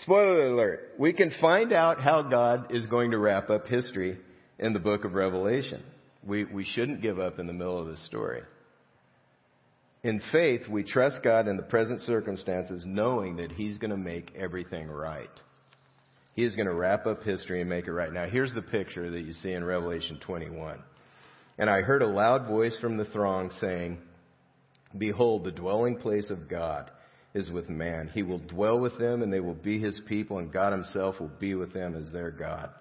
spoiler 0.04 0.48
alert. 0.48 0.94
We 0.98 1.14
can 1.14 1.32
find 1.42 1.74
out 1.74 2.00
how 2.00 2.22
God 2.24 2.74
is 2.74 2.86
going 2.88 3.12
to 3.12 3.18
wrap 3.18 3.50
up 3.50 3.68
history 3.68 4.18
in 4.58 4.74
the 4.74 4.80
book 4.80 5.06
of 5.06 5.14
Revelation. 5.14 5.84
We, 6.26 6.46
we 6.46 6.66
shouldn't 6.66 7.02
give 7.02 7.20
up 7.20 7.40
in 7.40 7.48
the 7.48 7.54
middle 7.54 7.80
of 7.80 7.88
the 7.88 7.98
story. 7.98 8.42
In 10.04 10.22
faith, 10.32 10.62
we 10.70 10.84
trust 10.84 11.24
God 11.24 11.48
in 11.48 11.58
the 11.58 11.64
present 11.64 12.04
circumstances, 12.04 12.84
knowing 12.86 13.38
that 13.38 13.52
He's 13.52 13.78
going 13.78 13.92
to 13.92 13.98
make 13.98 14.34
everything 14.38 14.88
right. 14.88 15.30
He 16.34 16.46
is 16.46 16.56
going 16.56 16.68
to 16.68 16.74
wrap 16.74 17.06
up 17.06 17.24
history 17.24 17.60
and 17.60 17.70
make 17.70 17.88
it 17.88 17.92
right. 17.92 18.14
Now, 18.14 18.26
here's 18.26 18.54
the 18.54 18.62
picture 18.62 19.10
that 19.12 19.22
you 19.22 19.34
see 19.34 19.52
in 19.52 19.64
Revelation 19.64 20.20
21. 20.26 20.80
And 21.58 21.70
I 21.70 21.82
heard 21.82 22.02
a 22.02 22.08
loud 22.08 22.48
voice 22.48 22.78
from 22.80 22.96
the 22.96 23.06
throng 23.06 23.52
saying, 23.60 23.98
Behold, 24.98 25.44
the 25.44 25.52
dwelling 25.52 25.98
place 25.98 26.30
of 26.30 26.50
God 26.50 26.90
is 27.34 27.52
with 27.52 27.70
man. 27.70 28.10
He 28.14 28.24
will 28.24 28.40
dwell 28.40 28.80
with 28.80 28.98
them, 28.98 29.22
and 29.22 29.32
they 29.32 29.40
will 29.40 29.54
be 29.54 29.80
his 29.80 30.02
people, 30.08 30.40
and 30.40 30.52
God 30.52 30.74
himself 30.74 31.20
will 31.20 31.32
be 31.40 31.56
with 31.56 31.74
them 31.74 31.96
as 31.96 32.12
their 32.12 32.32
God. 32.32 32.72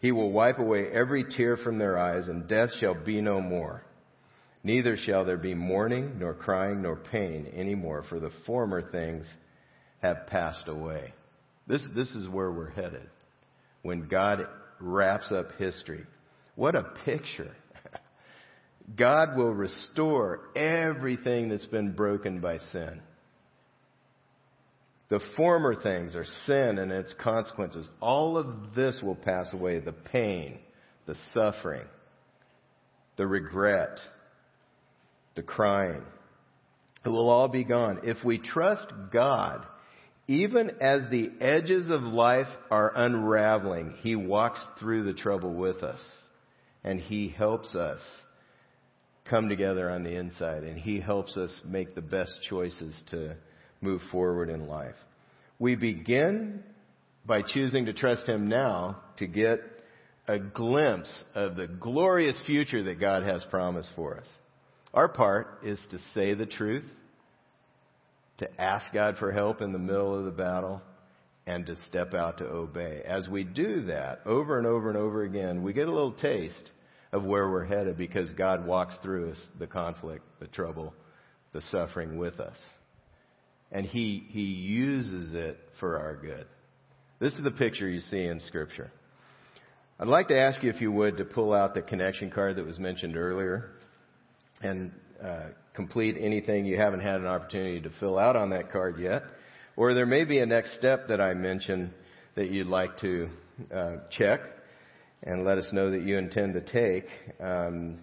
He 0.00 0.12
will 0.12 0.30
wipe 0.30 0.58
away 0.58 0.88
every 0.92 1.24
tear 1.24 1.56
from 1.56 1.78
their 1.78 1.98
eyes, 1.98 2.28
and 2.28 2.48
death 2.48 2.70
shall 2.78 2.94
be 2.94 3.20
no 3.20 3.40
more. 3.40 3.82
Neither 4.62 4.96
shall 4.96 5.24
there 5.24 5.36
be 5.36 5.54
mourning, 5.54 6.18
nor 6.18 6.34
crying, 6.34 6.82
nor 6.82 6.96
pain 6.96 7.52
any 7.54 7.74
more, 7.74 8.04
for 8.08 8.20
the 8.20 8.32
former 8.46 8.90
things 8.90 9.26
have 10.02 10.26
passed 10.26 10.68
away. 10.68 11.12
This, 11.66 11.86
this 11.94 12.14
is 12.14 12.28
where 12.28 12.50
we're 12.50 12.70
headed. 12.70 13.08
When 13.82 14.08
God 14.08 14.46
wraps 14.80 15.30
up 15.32 15.52
history. 15.58 16.04
What 16.54 16.74
a 16.74 16.82
picture. 17.04 17.54
God 18.96 19.36
will 19.36 19.52
restore 19.52 20.40
everything 20.54 21.48
that's 21.48 21.66
been 21.66 21.92
broken 21.92 22.40
by 22.40 22.58
sin. 22.72 23.00
The 25.08 25.20
former 25.36 25.74
things 25.80 26.16
are 26.16 26.24
sin 26.46 26.78
and 26.78 26.90
its 26.90 27.14
consequences. 27.20 27.88
All 28.00 28.36
of 28.36 28.74
this 28.74 29.00
will 29.02 29.14
pass 29.14 29.52
away. 29.52 29.78
The 29.78 29.92
pain, 29.92 30.58
the 31.06 31.14
suffering, 31.32 31.86
the 33.16 33.26
regret, 33.26 33.98
the 35.36 35.42
crying. 35.42 36.02
It 37.04 37.08
will 37.08 37.30
all 37.30 37.46
be 37.46 37.62
gone. 37.62 38.00
If 38.02 38.24
we 38.24 38.38
trust 38.38 38.92
God, 39.12 39.64
even 40.26 40.72
as 40.80 41.02
the 41.10 41.30
edges 41.40 41.88
of 41.88 42.02
life 42.02 42.48
are 42.68 42.92
unraveling, 42.96 43.94
He 44.02 44.16
walks 44.16 44.60
through 44.80 45.04
the 45.04 45.14
trouble 45.14 45.54
with 45.54 45.84
us. 45.84 46.00
And 46.82 47.00
He 47.00 47.28
helps 47.28 47.76
us 47.76 48.00
come 49.24 49.48
together 49.48 49.88
on 49.88 50.02
the 50.02 50.16
inside. 50.16 50.64
And 50.64 50.80
He 50.80 51.00
helps 51.00 51.36
us 51.36 51.60
make 51.64 51.94
the 51.94 52.02
best 52.02 52.40
choices 52.48 53.00
to 53.10 53.36
move 53.80 54.00
forward 54.10 54.48
in 54.48 54.66
life. 54.66 54.94
We 55.58 55.76
begin 55.76 56.62
by 57.24 57.42
choosing 57.42 57.86
to 57.86 57.92
trust 57.92 58.26
Him 58.26 58.48
now 58.48 59.00
to 59.18 59.26
get 59.26 59.60
a 60.28 60.38
glimpse 60.38 61.12
of 61.34 61.56
the 61.56 61.66
glorious 61.66 62.40
future 62.46 62.82
that 62.84 63.00
God 63.00 63.22
has 63.22 63.44
promised 63.50 63.90
for 63.94 64.18
us. 64.18 64.26
Our 64.92 65.08
part 65.08 65.60
is 65.62 65.84
to 65.90 65.98
say 66.14 66.34
the 66.34 66.46
truth, 66.46 66.84
to 68.38 68.60
ask 68.60 68.92
God 68.92 69.16
for 69.18 69.32
help 69.32 69.60
in 69.60 69.72
the 69.72 69.78
middle 69.78 70.18
of 70.18 70.24
the 70.24 70.30
battle, 70.30 70.82
and 71.46 71.64
to 71.66 71.76
step 71.88 72.12
out 72.12 72.38
to 72.38 72.44
obey. 72.44 73.02
As 73.06 73.28
we 73.28 73.44
do 73.44 73.82
that 73.86 74.20
over 74.26 74.58
and 74.58 74.66
over 74.66 74.88
and 74.88 74.98
over 74.98 75.22
again, 75.22 75.62
we 75.62 75.72
get 75.72 75.88
a 75.88 75.92
little 75.92 76.12
taste 76.12 76.70
of 77.12 77.24
where 77.24 77.48
we're 77.48 77.64
headed 77.64 77.96
because 77.96 78.28
God 78.30 78.66
walks 78.66 78.96
through 79.02 79.30
us 79.30 79.38
the 79.58 79.68
conflict, 79.68 80.24
the 80.40 80.48
trouble, 80.48 80.92
the 81.52 81.62
suffering 81.70 82.18
with 82.18 82.40
us 82.40 82.56
and 83.72 83.86
he, 83.86 84.26
he 84.30 84.42
uses 84.42 85.32
it 85.32 85.58
for 85.80 85.98
our 85.98 86.16
good. 86.16 86.46
This 87.18 87.34
is 87.34 87.42
the 87.42 87.50
picture 87.50 87.88
you 87.88 88.00
see 88.00 88.24
in 88.24 88.40
Scripture. 88.40 88.90
I'd 89.98 90.08
like 90.08 90.28
to 90.28 90.38
ask 90.38 90.62
you, 90.62 90.70
if 90.70 90.80
you 90.80 90.92
would, 90.92 91.16
to 91.16 91.24
pull 91.24 91.54
out 91.54 91.74
the 91.74 91.82
connection 91.82 92.30
card 92.30 92.56
that 92.56 92.66
was 92.66 92.78
mentioned 92.78 93.16
earlier 93.16 93.70
and 94.60 94.92
uh, 95.22 95.46
complete 95.74 96.16
anything 96.20 96.66
you 96.66 96.76
haven't 96.76 97.00
had 97.00 97.16
an 97.16 97.26
opportunity 97.26 97.80
to 97.80 97.90
fill 97.98 98.18
out 98.18 98.36
on 98.36 98.50
that 98.50 98.70
card 98.70 98.98
yet. 98.98 99.22
Or 99.76 99.94
there 99.94 100.06
may 100.06 100.24
be 100.24 100.38
a 100.38 100.46
next 100.46 100.74
step 100.74 101.08
that 101.08 101.20
I 101.20 101.34
mentioned 101.34 101.92
that 102.34 102.50
you'd 102.50 102.66
like 102.66 102.98
to 103.00 103.28
uh, 103.74 103.96
check 104.10 104.40
and 105.22 105.44
let 105.44 105.58
us 105.58 105.70
know 105.72 105.90
that 105.90 106.02
you 106.02 106.18
intend 106.18 106.54
to 106.54 106.60
take. 106.60 107.06
Um, 107.40 108.00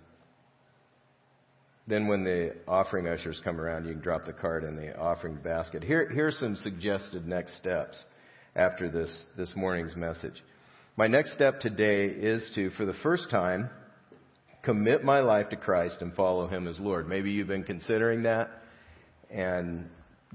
then 1.86 2.08
when 2.08 2.24
the 2.24 2.56
offering 2.68 3.08
ushers 3.08 3.42
come 3.44 3.60
around, 3.60 3.86
you 3.86 3.94
can 3.94 4.02
drop 4.02 4.26
the 4.26 4.34
card 4.34 4.64
in 4.64 4.76
the 4.76 4.98
offering 4.98 5.38
basket. 5.38 5.84
Here, 5.84 6.10
here's 6.10 6.40
some 6.40 6.56
suggested 6.56 7.28
next 7.28 7.58
steps 7.58 8.02
after 8.56 8.90
this, 8.90 9.26
this 9.36 9.54
morning's 9.56 9.96
message. 9.96 10.42
My 10.96 11.08
next 11.08 11.34
step 11.34 11.60
today 11.60 12.06
is 12.06 12.50
to, 12.56 12.70
for 12.72 12.86
the 12.86 12.94
first 13.04 13.30
time, 13.30 13.70
commit 14.62 15.04
my 15.04 15.20
life 15.20 15.50
to 15.50 15.58
Christ 15.58 15.98
and 16.00 16.14
follow 16.14 16.48
Him 16.48 16.68
as 16.68 16.80
Lord. 16.80 17.10
Maybe 17.10 17.32
you've 17.32 17.48
been 17.48 17.64
considering 17.64 18.24
that, 18.24 18.50
and 19.30 19.90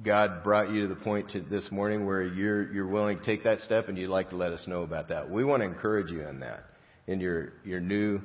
God 0.05 0.45
brought 0.45 0.71
you 0.71 0.83
to 0.83 0.89
the 0.89 0.97
point 0.97 1.31
to 1.31 1.41
this 1.41 1.71
morning 1.73 2.05
where 2.07 2.23
you're, 2.23 2.71
you're 2.73 2.87
willing 2.87 3.19
to 3.19 3.25
take 3.25 3.45
that 3.45 3.61
step 3.61 3.89
and 3.89 3.97
you'd 3.97 4.11
like 4.11 4.31
to 4.31 4.37
let 4.37 4.53
us 4.53 4.67
know 4.67 4.83
about 4.83 5.09
that. 5.09 5.31
We 5.31 5.45
want 5.45 5.63
to 5.63 5.67
encourage 5.67 6.11
you 6.11 6.27
in 6.29 6.41
that, 6.41 6.65
in 7.07 7.21
your, 7.21 7.55
your 7.65 7.81
new 7.81 8.21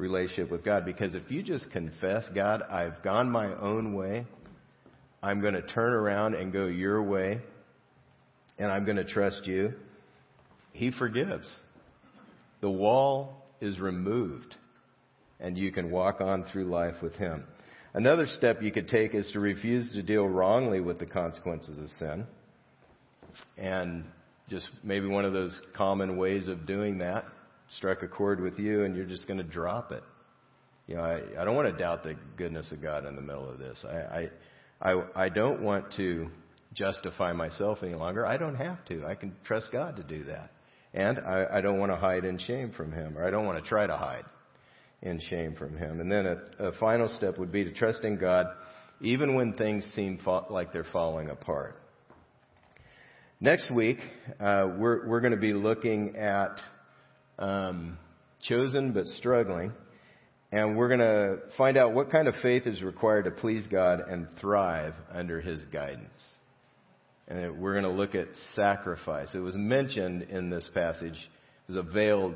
relationship 0.00 0.50
with 0.50 0.64
God. 0.64 0.84
Because 0.84 1.14
if 1.14 1.30
you 1.30 1.42
just 1.42 1.70
confess, 1.70 2.24
God, 2.34 2.62
I've 2.62 3.02
gone 3.02 3.30
my 3.30 3.54
own 3.54 3.94
way, 3.94 4.26
I'm 5.22 5.40
going 5.40 5.54
to 5.54 5.62
turn 5.62 5.92
around 5.92 6.34
and 6.34 6.52
go 6.52 6.66
your 6.66 7.02
way, 7.02 7.40
and 8.58 8.72
I'm 8.72 8.84
going 8.84 8.96
to 8.96 9.04
trust 9.04 9.46
you, 9.46 9.74
He 10.72 10.90
forgives. 10.90 11.48
The 12.60 12.70
wall 12.70 13.44
is 13.60 13.78
removed, 13.78 14.56
and 15.38 15.56
you 15.56 15.70
can 15.72 15.90
walk 15.90 16.20
on 16.20 16.44
through 16.50 16.64
life 16.64 16.96
with 17.02 17.14
Him. 17.14 17.44
Another 17.92 18.26
step 18.26 18.62
you 18.62 18.70
could 18.70 18.88
take 18.88 19.14
is 19.14 19.30
to 19.32 19.40
refuse 19.40 19.92
to 19.92 20.02
deal 20.02 20.26
wrongly 20.26 20.80
with 20.80 20.98
the 20.98 21.06
consequences 21.06 21.78
of 21.78 21.90
sin. 21.90 22.26
And 23.58 24.04
just 24.48 24.68
maybe 24.82 25.06
one 25.06 25.24
of 25.24 25.32
those 25.32 25.60
common 25.76 26.16
ways 26.16 26.48
of 26.48 26.66
doing 26.66 26.98
that 26.98 27.24
struck 27.76 28.02
a 28.02 28.08
chord 28.08 28.40
with 28.40 28.58
you 28.58 28.84
and 28.84 28.96
you're 28.96 29.06
just 29.06 29.26
going 29.26 29.38
to 29.38 29.44
drop 29.44 29.92
it. 29.92 30.02
You 30.86 30.96
know, 30.96 31.02
I, 31.02 31.20
I 31.40 31.44
don't 31.44 31.54
want 31.54 31.68
to 31.68 31.76
doubt 31.76 32.02
the 32.02 32.16
goodness 32.36 32.70
of 32.72 32.82
God 32.82 33.06
in 33.06 33.14
the 33.14 33.22
middle 33.22 33.48
of 33.48 33.58
this. 33.58 33.78
I, 33.84 34.28
I, 34.82 34.92
I, 34.92 35.02
I 35.14 35.28
don't 35.28 35.62
want 35.62 35.92
to 35.96 36.28
justify 36.74 37.32
myself 37.32 37.78
any 37.82 37.94
longer. 37.94 38.26
I 38.26 38.36
don't 38.36 38.56
have 38.56 38.84
to. 38.86 39.06
I 39.06 39.14
can 39.14 39.34
trust 39.44 39.70
God 39.72 39.96
to 39.96 40.02
do 40.02 40.24
that. 40.24 40.50
And 40.92 41.18
I, 41.20 41.46
I 41.54 41.60
don't 41.60 41.78
want 41.78 41.92
to 41.92 41.96
hide 41.96 42.24
in 42.24 42.38
shame 42.38 42.72
from 42.76 42.90
Him, 42.90 43.16
or 43.16 43.24
I 43.24 43.30
don't 43.30 43.46
want 43.46 43.62
to 43.62 43.68
try 43.68 43.86
to 43.86 43.96
hide 43.96 44.24
in 45.02 45.20
shame 45.30 45.54
from 45.54 45.76
Him. 45.76 46.00
And 46.00 46.10
then 46.10 46.26
a, 46.26 46.66
a 46.66 46.72
final 46.72 47.08
step 47.16 47.38
would 47.38 47.52
be 47.52 47.64
to 47.64 47.72
trust 47.72 48.02
in 48.02 48.18
God 48.18 48.46
even 49.00 49.34
when 49.34 49.54
things 49.54 49.84
seem 49.94 50.18
fa- 50.24 50.46
like 50.50 50.72
they're 50.72 50.84
falling 50.92 51.30
apart. 51.30 51.80
Next 53.40 53.70
week, 53.70 53.98
uh, 54.38 54.66
we're, 54.76 55.08
we're 55.08 55.20
going 55.20 55.32
to 55.32 55.38
be 55.38 55.54
looking 55.54 56.16
at 56.16 56.56
um, 57.40 57.98
chosen 58.42 58.92
but 58.92 59.06
struggling. 59.06 59.72
And 60.52 60.76
we're 60.76 60.88
going 60.88 61.00
to 61.00 61.38
find 61.56 61.76
out 61.76 61.94
what 61.94 62.10
kind 62.10 62.26
of 62.26 62.34
faith 62.42 62.66
is 62.66 62.82
required 62.82 63.24
to 63.24 63.30
please 63.30 63.64
God 63.70 64.00
and 64.00 64.26
thrive 64.40 64.94
under 65.12 65.40
His 65.40 65.62
guidance. 65.72 66.10
And 67.28 67.60
we're 67.60 67.80
going 67.80 67.84
to 67.84 67.90
look 67.90 68.16
at 68.16 68.26
sacrifice. 68.56 69.28
It 69.34 69.38
was 69.38 69.54
mentioned 69.54 70.22
in 70.22 70.50
this 70.50 70.68
passage, 70.74 71.14
it 71.14 71.72
was 71.72 71.76
a 71.76 71.82
veiled 71.82 72.34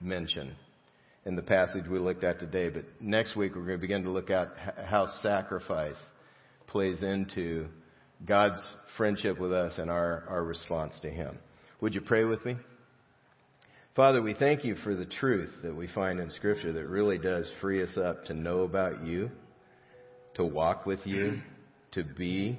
mention 0.00 0.56
in 1.26 1.36
the 1.36 1.42
passage 1.42 1.86
we 1.86 1.98
looked 1.98 2.24
at 2.24 2.40
today. 2.40 2.70
But 2.70 2.84
next 3.00 3.36
week 3.36 3.54
we're 3.54 3.66
going 3.66 3.78
to 3.78 3.82
begin 3.82 4.04
to 4.04 4.10
look 4.10 4.30
at 4.30 4.48
how 4.86 5.06
sacrifice 5.20 5.96
plays 6.66 7.02
into 7.02 7.66
God's 8.24 8.60
friendship 8.96 9.38
with 9.38 9.52
us 9.52 9.74
and 9.76 9.90
our, 9.90 10.24
our 10.28 10.42
response 10.42 10.94
to 11.02 11.10
Him. 11.10 11.38
Would 11.82 11.94
you 11.94 12.00
pray 12.00 12.24
with 12.24 12.44
me? 12.46 12.56
Father, 13.94 14.22
we 14.22 14.32
thank 14.32 14.64
you 14.64 14.74
for 14.76 14.94
the 14.94 15.04
truth 15.04 15.50
that 15.62 15.76
we 15.76 15.86
find 15.86 16.18
in 16.18 16.30
Scripture 16.30 16.72
that 16.72 16.86
really 16.86 17.18
does 17.18 17.50
free 17.60 17.82
us 17.82 17.94
up 17.98 18.24
to 18.24 18.34
know 18.34 18.60
about 18.60 19.04
you, 19.04 19.30
to 20.34 20.44
walk 20.44 20.86
with 20.86 21.00
you, 21.04 21.40
to 21.92 22.02
be 22.02 22.58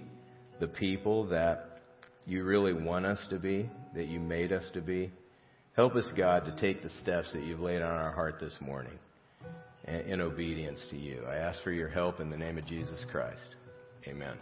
the 0.60 0.68
people 0.68 1.26
that 1.30 1.80
you 2.28 2.44
really 2.44 2.74
want 2.74 3.08
us 3.08 3.18
to 3.32 3.40
be, 3.40 3.68
that 3.96 4.08
you 4.08 4.20
made 4.20 4.52
us 4.52 4.64
to 4.76 4.82
be. 4.82 5.12
Help 5.76 5.96
us, 5.96 6.08
God, 6.16 6.46
to 6.46 6.56
take 6.62 6.84
the 6.84 6.92
steps 7.02 7.34
that 7.34 7.42
you've 7.42 7.60
laid 7.60 7.82
on 7.82 7.92
our 7.92 8.12
heart 8.12 8.36
this 8.40 8.56
morning 8.62 9.00
in 9.88 10.22
obedience 10.22 10.80
to 10.92 10.98
you. 10.98 11.24
I 11.28 11.38
ask 11.38 11.64
for 11.64 11.72
your 11.72 11.90
help 11.90 12.20
in 12.20 12.30
the 12.30 12.38
name 12.38 12.60
of 12.60 12.68
Jesus 12.68 13.04
Christ. 13.12 13.56
Amen. 14.08 14.38